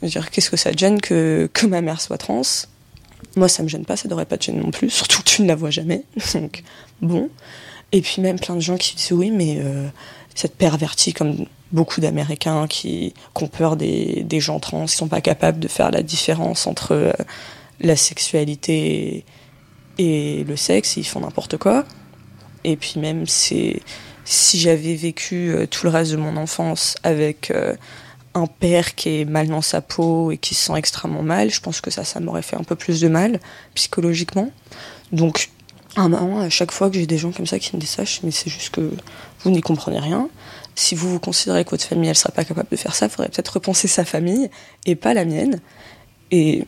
Je 0.00 0.06
veux 0.06 0.10
dire, 0.10 0.28
qu'est-ce 0.32 0.50
que 0.50 0.56
ça 0.56 0.72
te 0.72 0.78
gêne 0.78 1.00
que, 1.00 1.48
que 1.52 1.66
ma 1.66 1.82
mère 1.82 2.00
soit 2.00 2.18
trans? 2.18 2.42
Moi, 3.36 3.48
ça 3.48 3.62
me 3.62 3.68
gêne 3.68 3.84
pas, 3.84 3.96
ça 3.96 4.08
devrait 4.08 4.24
pas 4.24 4.38
te 4.38 4.46
gêner 4.46 4.58
non 4.58 4.72
plus, 4.72 4.90
surtout 4.90 5.22
que 5.22 5.28
tu 5.28 5.42
ne 5.42 5.46
la 5.46 5.54
vois 5.54 5.70
jamais. 5.70 6.02
Donc, 6.34 6.64
bon. 7.00 7.30
Et 7.92 8.00
puis 8.00 8.20
même 8.20 8.40
plein 8.40 8.56
de 8.56 8.60
gens 8.60 8.78
qui 8.78 8.96
disent 8.96 9.12
oui, 9.12 9.30
mais 9.30 9.58
euh, 9.60 9.86
cette 10.34 10.56
pervertie 10.56 11.12
comme 11.12 11.46
beaucoup 11.70 12.00
d'Américains 12.00 12.66
qui, 12.66 13.14
ont 13.36 13.46
peur 13.46 13.76
des, 13.76 14.24
des, 14.24 14.40
gens 14.40 14.58
trans, 14.58 14.86
qui 14.86 14.96
sont 14.96 15.06
pas 15.06 15.20
capables 15.20 15.60
de 15.60 15.68
faire 15.68 15.92
la 15.92 16.02
différence 16.02 16.66
entre 16.66 16.90
euh, 16.92 17.12
la 17.78 17.94
sexualité 17.94 19.24
et 19.98 20.44
le 20.44 20.56
sexe, 20.56 20.96
ils 20.96 21.04
font 21.04 21.20
n'importe 21.20 21.56
quoi. 21.56 21.84
Et 22.64 22.76
puis 22.76 23.00
même 23.00 23.26
si 23.26 23.80
j'avais 24.24 24.94
vécu 24.94 25.50
euh, 25.50 25.66
tout 25.66 25.86
le 25.86 25.90
reste 25.90 26.12
de 26.12 26.16
mon 26.16 26.36
enfance 26.36 26.96
avec 27.02 27.50
euh, 27.50 27.74
un 28.34 28.46
père 28.46 28.94
qui 28.94 29.20
est 29.20 29.24
mal 29.24 29.48
dans 29.48 29.62
sa 29.62 29.80
peau 29.80 30.30
et 30.30 30.38
qui 30.38 30.54
se 30.54 30.66
sent 30.66 30.74
extrêmement 30.76 31.22
mal, 31.22 31.50
je 31.50 31.60
pense 31.60 31.80
que 31.80 31.90
ça, 31.90 32.04
ça 32.04 32.20
m'aurait 32.20 32.42
fait 32.42 32.56
un 32.56 32.64
peu 32.64 32.76
plus 32.76 33.00
de 33.00 33.08
mal 33.08 33.40
psychologiquement. 33.74 34.50
Donc, 35.10 35.50
à 35.96 36.04
à 36.04 36.48
chaque 36.48 36.72
fois 36.72 36.88
que 36.88 36.96
j'ai 36.96 37.06
des 37.06 37.18
gens 37.18 37.32
comme 37.32 37.46
ça 37.46 37.58
qui 37.58 37.76
me 37.76 37.80
disent 37.80 37.98
mais 38.22 38.30
c'est 38.30 38.48
juste 38.48 38.70
que 38.70 38.92
vous 39.40 39.50
n'y 39.50 39.60
comprenez 39.60 39.98
rien. 39.98 40.28
Si 40.74 40.94
vous 40.94 41.10
vous 41.10 41.20
considérez 41.20 41.64
que 41.64 41.70
votre 41.70 41.84
famille, 41.84 42.08
elle 42.08 42.16
serait 42.16 42.32
pas 42.32 42.44
capable 42.44 42.68
de 42.70 42.76
faire 42.76 42.94
ça, 42.94 43.06
il 43.06 43.10
faudrait 43.10 43.28
peut-être 43.28 43.54
repenser 43.54 43.88
sa 43.88 44.06
famille 44.06 44.50
et 44.86 44.94
pas 44.94 45.12
la 45.12 45.26
mienne. 45.26 45.60
Et 46.30 46.66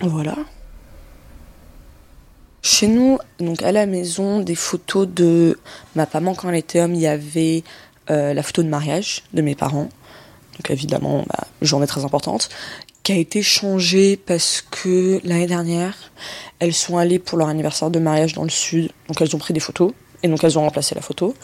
voilà. 0.00 0.36
Chez 2.66 2.88
nous, 2.88 3.18
donc 3.40 3.62
à 3.62 3.72
la 3.72 3.84
maison, 3.84 4.40
des 4.40 4.54
photos 4.54 5.06
de 5.06 5.58
ma 5.94 6.08
maman 6.14 6.34
quand 6.34 6.48
elle 6.48 6.54
était 6.54 6.80
homme, 6.80 6.94
il 6.94 7.02
y 7.02 7.06
avait 7.06 7.62
euh, 8.08 8.32
la 8.32 8.42
photo 8.42 8.62
de 8.62 8.68
mariage 8.68 9.22
de 9.34 9.42
mes 9.42 9.54
parents. 9.54 9.90
Donc 10.56 10.70
évidemment, 10.70 11.26
bah, 11.28 11.46
journée 11.60 11.86
très 11.86 12.06
importante, 12.06 12.48
qui 13.02 13.12
a 13.12 13.16
été 13.16 13.42
changée 13.42 14.16
parce 14.16 14.64
que 14.70 15.20
l'année 15.24 15.46
dernière, 15.46 15.94
elles 16.58 16.72
sont 16.72 16.96
allées 16.96 17.18
pour 17.18 17.36
leur 17.36 17.48
anniversaire 17.48 17.90
de 17.90 17.98
mariage 17.98 18.32
dans 18.32 18.44
le 18.44 18.48
sud. 18.48 18.90
Donc 19.08 19.20
elles 19.20 19.36
ont 19.36 19.38
pris 19.38 19.52
des 19.52 19.60
photos 19.60 19.92
et 20.22 20.28
donc 20.28 20.42
elles 20.42 20.58
ont 20.58 20.62
remplacé 20.62 20.94
la 20.94 21.02
photo. 21.02 21.34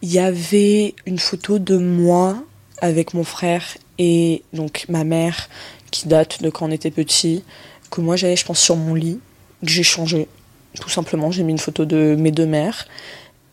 Il 0.00 0.10
y 0.10 0.18
avait 0.18 0.94
une 1.04 1.18
photo 1.18 1.58
de 1.58 1.76
moi 1.76 2.42
avec 2.80 3.12
mon 3.12 3.22
frère 3.22 3.76
et 3.98 4.42
donc 4.54 4.86
ma 4.88 5.04
mère 5.04 5.50
qui 5.90 6.08
date 6.08 6.42
de 6.42 6.48
quand 6.48 6.68
on 6.68 6.70
était 6.70 6.90
petit, 6.90 7.44
que 7.90 8.00
moi 8.00 8.16
j'avais 8.16 8.36
je 8.36 8.46
pense 8.46 8.60
sur 8.60 8.76
mon 8.76 8.94
lit, 8.94 9.20
que 9.62 9.70
j'ai 9.70 9.82
changé 9.82 10.26
tout 10.80 10.88
simplement. 10.88 11.30
J'ai 11.30 11.42
mis 11.42 11.52
une 11.52 11.58
photo 11.58 11.84
de 11.84 12.16
mes 12.18 12.30
deux 12.30 12.46
mères. 12.46 12.86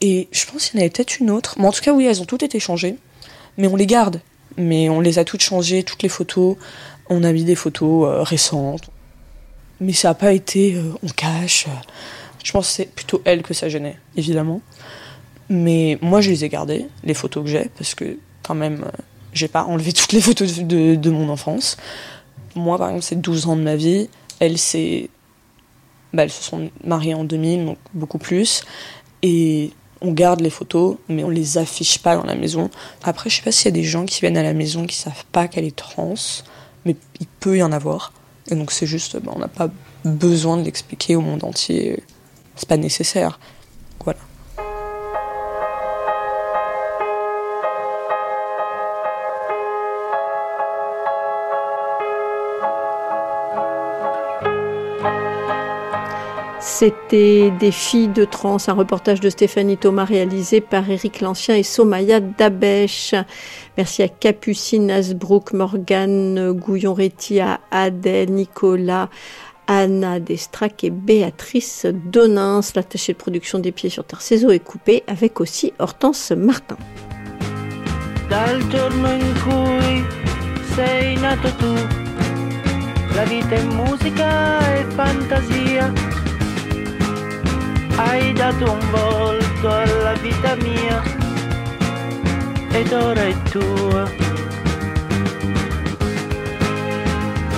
Et 0.01 0.27
je 0.31 0.45
pense 0.45 0.69
qu'il 0.69 0.79
y 0.79 0.81
en 0.81 0.85
avait 0.85 0.89
peut-être 0.89 1.19
une 1.19 1.31
autre. 1.31 1.55
Mais 1.57 1.67
en 1.67 1.71
tout 1.71 1.81
cas, 1.81 1.93
oui, 1.93 2.05
elles 2.05 2.21
ont 2.21 2.25
toutes 2.25 2.43
été 2.43 2.59
changées. 2.59 2.95
Mais 3.57 3.67
on 3.67 3.75
les 3.75 3.87
garde. 3.87 4.21
Mais 4.57 4.89
on 4.89 4.99
les 4.99 5.19
a 5.19 5.25
toutes 5.25 5.41
changées, 5.41 5.83
toutes 5.83 6.03
les 6.03 6.09
photos. 6.09 6.57
On 7.09 7.23
a 7.23 7.31
mis 7.31 7.43
des 7.43 7.55
photos 7.55 8.07
euh, 8.07 8.23
récentes. 8.23 8.89
Mais 9.79 9.93
ça 9.93 10.09
n'a 10.09 10.13
pas 10.13 10.33
été 10.33 10.75
euh, 10.75 10.93
on 11.03 11.07
cache. 11.07 11.67
Je 12.43 12.51
pense 12.51 12.67
que 12.67 12.73
c'est 12.73 12.91
plutôt 12.91 13.21
elle 13.25 13.41
que 13.41 13.53
ça 13.53 13.69
gênait, 13.69 13.97
évidemment. 14.15 14.61
Mais 15.49 15.97
moi, 16.01 16.21
je 16.21 16.29
les 16.29 16.45
ai 16.45 16.49
gardées, 16.49 16.87
les 17.03 17.13
photos 17.13 17.43
que 17.43 17.49
j'ai, 17.49 17.69
parce 17.77 17.95
que 17.95 18.17
quand 18.43 18.55
même, 18.55 18.83
euh, 18.83 19.01
j'ai 19.33 19.47
pas 19.47 19.63
enlevé 19.63 19.93
toutes 19.93 20.11
les 20.13 20.21
photos 20.21 20.59
de, 20.59 20.95
de, 20.95 21.09
mon 21.09 21.29
enfance. 21.29 21.77
Moi, 22.55 22.77
par 22.77 22.89
exemple, 22.89 23.03
c'est 23.03 23.19
12 23.19 23.47
ans 23.47 23.55
de 23.55 23.61
ma 23.61 23.75
vie. 23.75 24.09
Elle, 24.39 24.57
c'est 24.57 25.09
bah, 26.15 26.23
elles 26.23 26.31
se 26.31 26.43
sont 26.43 26.69
mariées 26.83 27.13
en 27.13 27.23
2000, 27.23 27.65
donc 27.65 27.77
beaucoup 27.93 28.17
plus. 28.17 28.63
Et 29.21 29.71
on 30.01 30.11
garde 30.11 30.41
les 30.41 30.49
photos, 30.49 30.97
mais 31.09 31.23
on 31.23 31.29
les 31.29 31.57
affiche 31.57 31.99
pas 31.99 32.15
dans 32.15 32.23
la 32.23 32.35
maison. 32.35 32.69
Après, 33.03 33.29
je 33.29 33.37
sais 33.37 33.41
pas 33.41 33.51
s'il 33.51 33.65
y 33.65 33.67
a 33.69 33.71
des 33.71 33.83
gens 33.83 34.05
qui 34.05 34.21
viennent 34.21 34.37
à 34.37 34.43
la 34.43 34.53
maison 34.53 34.85
qui 34.85 34.95
savent 34.95 35.25
pas 35.31 35.47
qu'elle 35.47 35.65
est 35.65 35.75
trans, 35.75 36.15
mais 36.85 36.95
il 37.19 37.27
peut 37.39 37.57
y 37.57 37.63
en 37.63 37.71
avoir. 37.71 38.13
Et 38.49 38.55
donc 38.55 38.71
c'est 38.71 38.85
juste, 38.85 39.17
bah, 39.17 39.31
on 39.35 39.39
n'a 39.39 39.47
pas 39.47 39.69
besoin 40.03 40.57
de 40.57 40.63
l'expliquer 40.63 41.15
au 41.15 41.21
monde 41.21 41.43
entier. 41.43 42.03
C'est 42.55 42.69
pas 42.69 42.77
nécessaire. 42.77 43.39
C'était 56.77 57.53
Des 57.57 57.71
filles 57.71 58.09
de 58.09 58.25
trans, 58.25 58.57
un 58.67 58.73
reportage 58.73 59.21
de 59.21 59.29
Stéphanie 59.29 59.77
Thomas 59.77 60.03
réalisé 60.03 60.59
par 60.59 60.89
Éric 60.89 61.21
Lancien 61.21 61.55
et 61.55 61.63
Somaya 61.63 62.19
Dabèche. 62.19 63.15
Merci 63.77 64.03
à 64.03 64.09
Capucine 64.09 64.91
Asbrook, 64.91 65.53
Morgane 65.53 66.51
Gouillon-Réty, 66.51 67.39
à 67.39 67.61
Adèle, 67.71 68.33
Nicolas, 68.33 69.09
Anna 69.67 70.19
Destrac 70.19 70.83
et 70.83 70.89
Béatrice 70.89 71.85
Donins. 71.85 72.59
L'attaché 72.75 73.13
de 73.13 73.17
production 73.17 73.59
des 73.59 73.71
pieds 73.71 73.89
sur 73.89 74.03
terre 74.03 74.21
Cézo 74.21 74.49
est 74.49 74.59
coupé 74.59 75.05
avec 75.07 75.39
aussi 75.39 75.71
Hortense 75.79 76.31
Martin. 76.31 76.75
La. 78.29 78.47
Hai 87.97 88.33
dato 88.33 88.71
un 88.71 88.89
volto 88.91 89.69
alla 89.69 90.13
vita 90.21 90.55
mia 90.55 91.01
ed 92.71 92.91
ora 92.91 93.21
è 93.21 93.35
tua. 93.49 94.11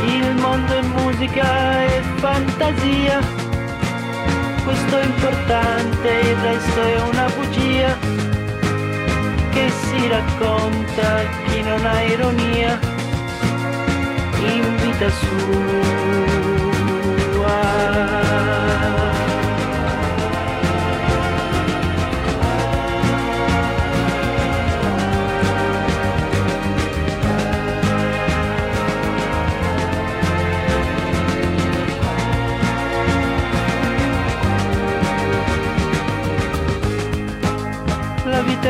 Il 0.06 0.36
mondo 0.36 0.74
è 0.74 0.82
musica 0.82 1.86
e 1.86 2.02
fantasia. 2.18 3.20
Questo 4.64 5.00
è 5.00 5.06
importante, 5.06 6.08
il 6.08 6.36
resto 6.36 6.84
è 6.84 7.02
una 7.02 7.28
bugia 7.36 7.98
che 9.52 9.72
si 9.72 10.08
racconta 10.08 11.24
chi 11.48 11.62
non 11.64 11.84
ha 11.84 12.02
ironia 12.02 12.80
in 14.44 14.76
vita 14.82 15.10
sua. 15.10 16.37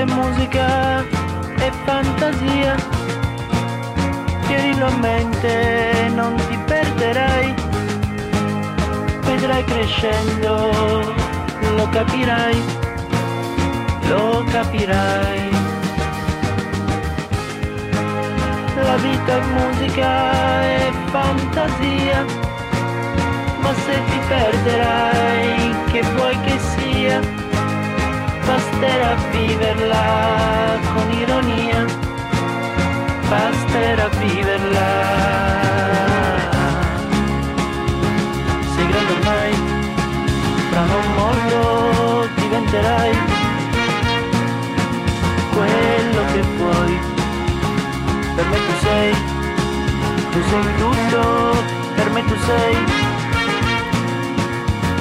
Musica 0.07 1.03
e 1.57 1.71
fantasia. 1.85 2.75
Tienilo 4.47 4.87
a 4.87 4.95
mente, 4.97 6.11
non 6.15 6.35
ti 6.47 6.57
perderai. 6.65 7.53
Vedrai 9.21 9.63
crescendo, 9.63 10.71
lo 11.75 11.89
capirai, 11.89 12.63
lo 14.09 14.43
capirai. 14.51 15.55
La 18.87 18.95
vita 18.97 19.33
è 19.35 19.41
musica 19.57 20.63
e 20.63 20.91
fantasia, 21.11 22.25
ma 23.61 23.73
se 23.73 23.95
ti 24.09 24.19
perderai, 24.27 25.16
basterà 28.79 29.15
viverla 29.31 30.79
con 30.93 31.11
ironia, 31.11 31.85
basterà 33.27 34.07
viverla. 34.19 34.89
Sei 38.75 38.87
grande 38.87 39.13
ormai, 39.13 39.53
fra 40.69 40.83
non 40.85 41.05
molto 41.15 42.29
diventerai 42.35 43.17
quello 45.53 46.21
che 46.33 46.41
vuoi. 46.57 46.99
Per 48.35 48.45
me 48.45 48.57
tu 48.57 48.73
sei, 48.81 49.13
tu 50.31 50.39
sei 50.49 50.75
tutto, 50.77 51.63
per 51.95 52.09
me 52.11 52.25
tu 52.25 52.35
sei, 52.45 52.75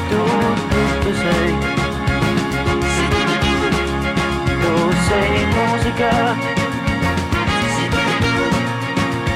tu 0.08 0.24
tutto 0.70 1.14
sei. 1.14 1.75
Sei 5.08 5.46
musica, 5.46 6.10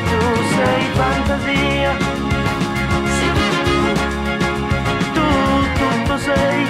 tu 0.08 0.20
sei 0.56 0.84
fantasia, 0.98 1.92
tu 5.14 5.28
tutto 5.78 6.18
sei. 6.18 6.66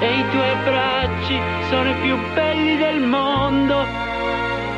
E 0.00 0.18
i 0.18 0.24
tuoi 0.30 0.54
bracci 0.64 1.40
sono 1.70 1.88
i 1.88 1.94
più 2.02 2.18
belli 2.34 2.76
del 2.76 3.00
mondo, 3.00 3.86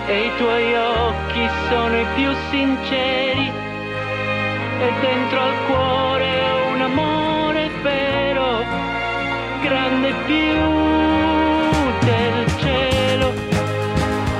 e 0.06 0.26
i 0.26 0.30
tuoi 0.36 0.74
occhi 0.74 1.48
sono 1.68 1.96
i 1.98 2.06
più 2.14 2.30
sinceri, 2.50 3.52
e 4.78 4.92
dentro 5.00 5.40
al 5.40 5.54
cuore 5.66 6.05
grande 9.86 10.12
più 10.26 10.58
del 12.04 12.46
cielo. 12.58 13.32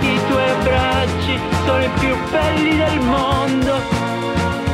I 0.00 0.20
tuoi 0.28 0.50
abbracci 0.50 1.38
sono 1.64 1.84
i 1.84 1.90
più 2.00 2.16
belli 2.30 2.76
del 2.76 3.00
mondo 3.00 3.74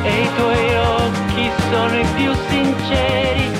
e 0.01 0.21
i 0.21 0.29
tuoi 0.35 0.75
occhi 0.75 1.51
sono 1.69 1.95
i 1.95 2.05
più 2.15 2.33
sinceri. 2.49 3.51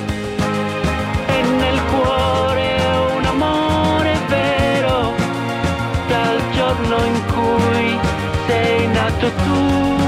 E 1.28 1.42
nel 1.60 1.80
cuore 1.92 2.82
un 3.18 3.26
amore 3.26 4.18
vero 4.28 5.14
dal 6.08 6.42
giorno 6.52 6.96
in 7.06 7.26
cui 7.34 8.00
sei 8.48 8.88
nato 8.88 9.32
tu. 9.46 10.03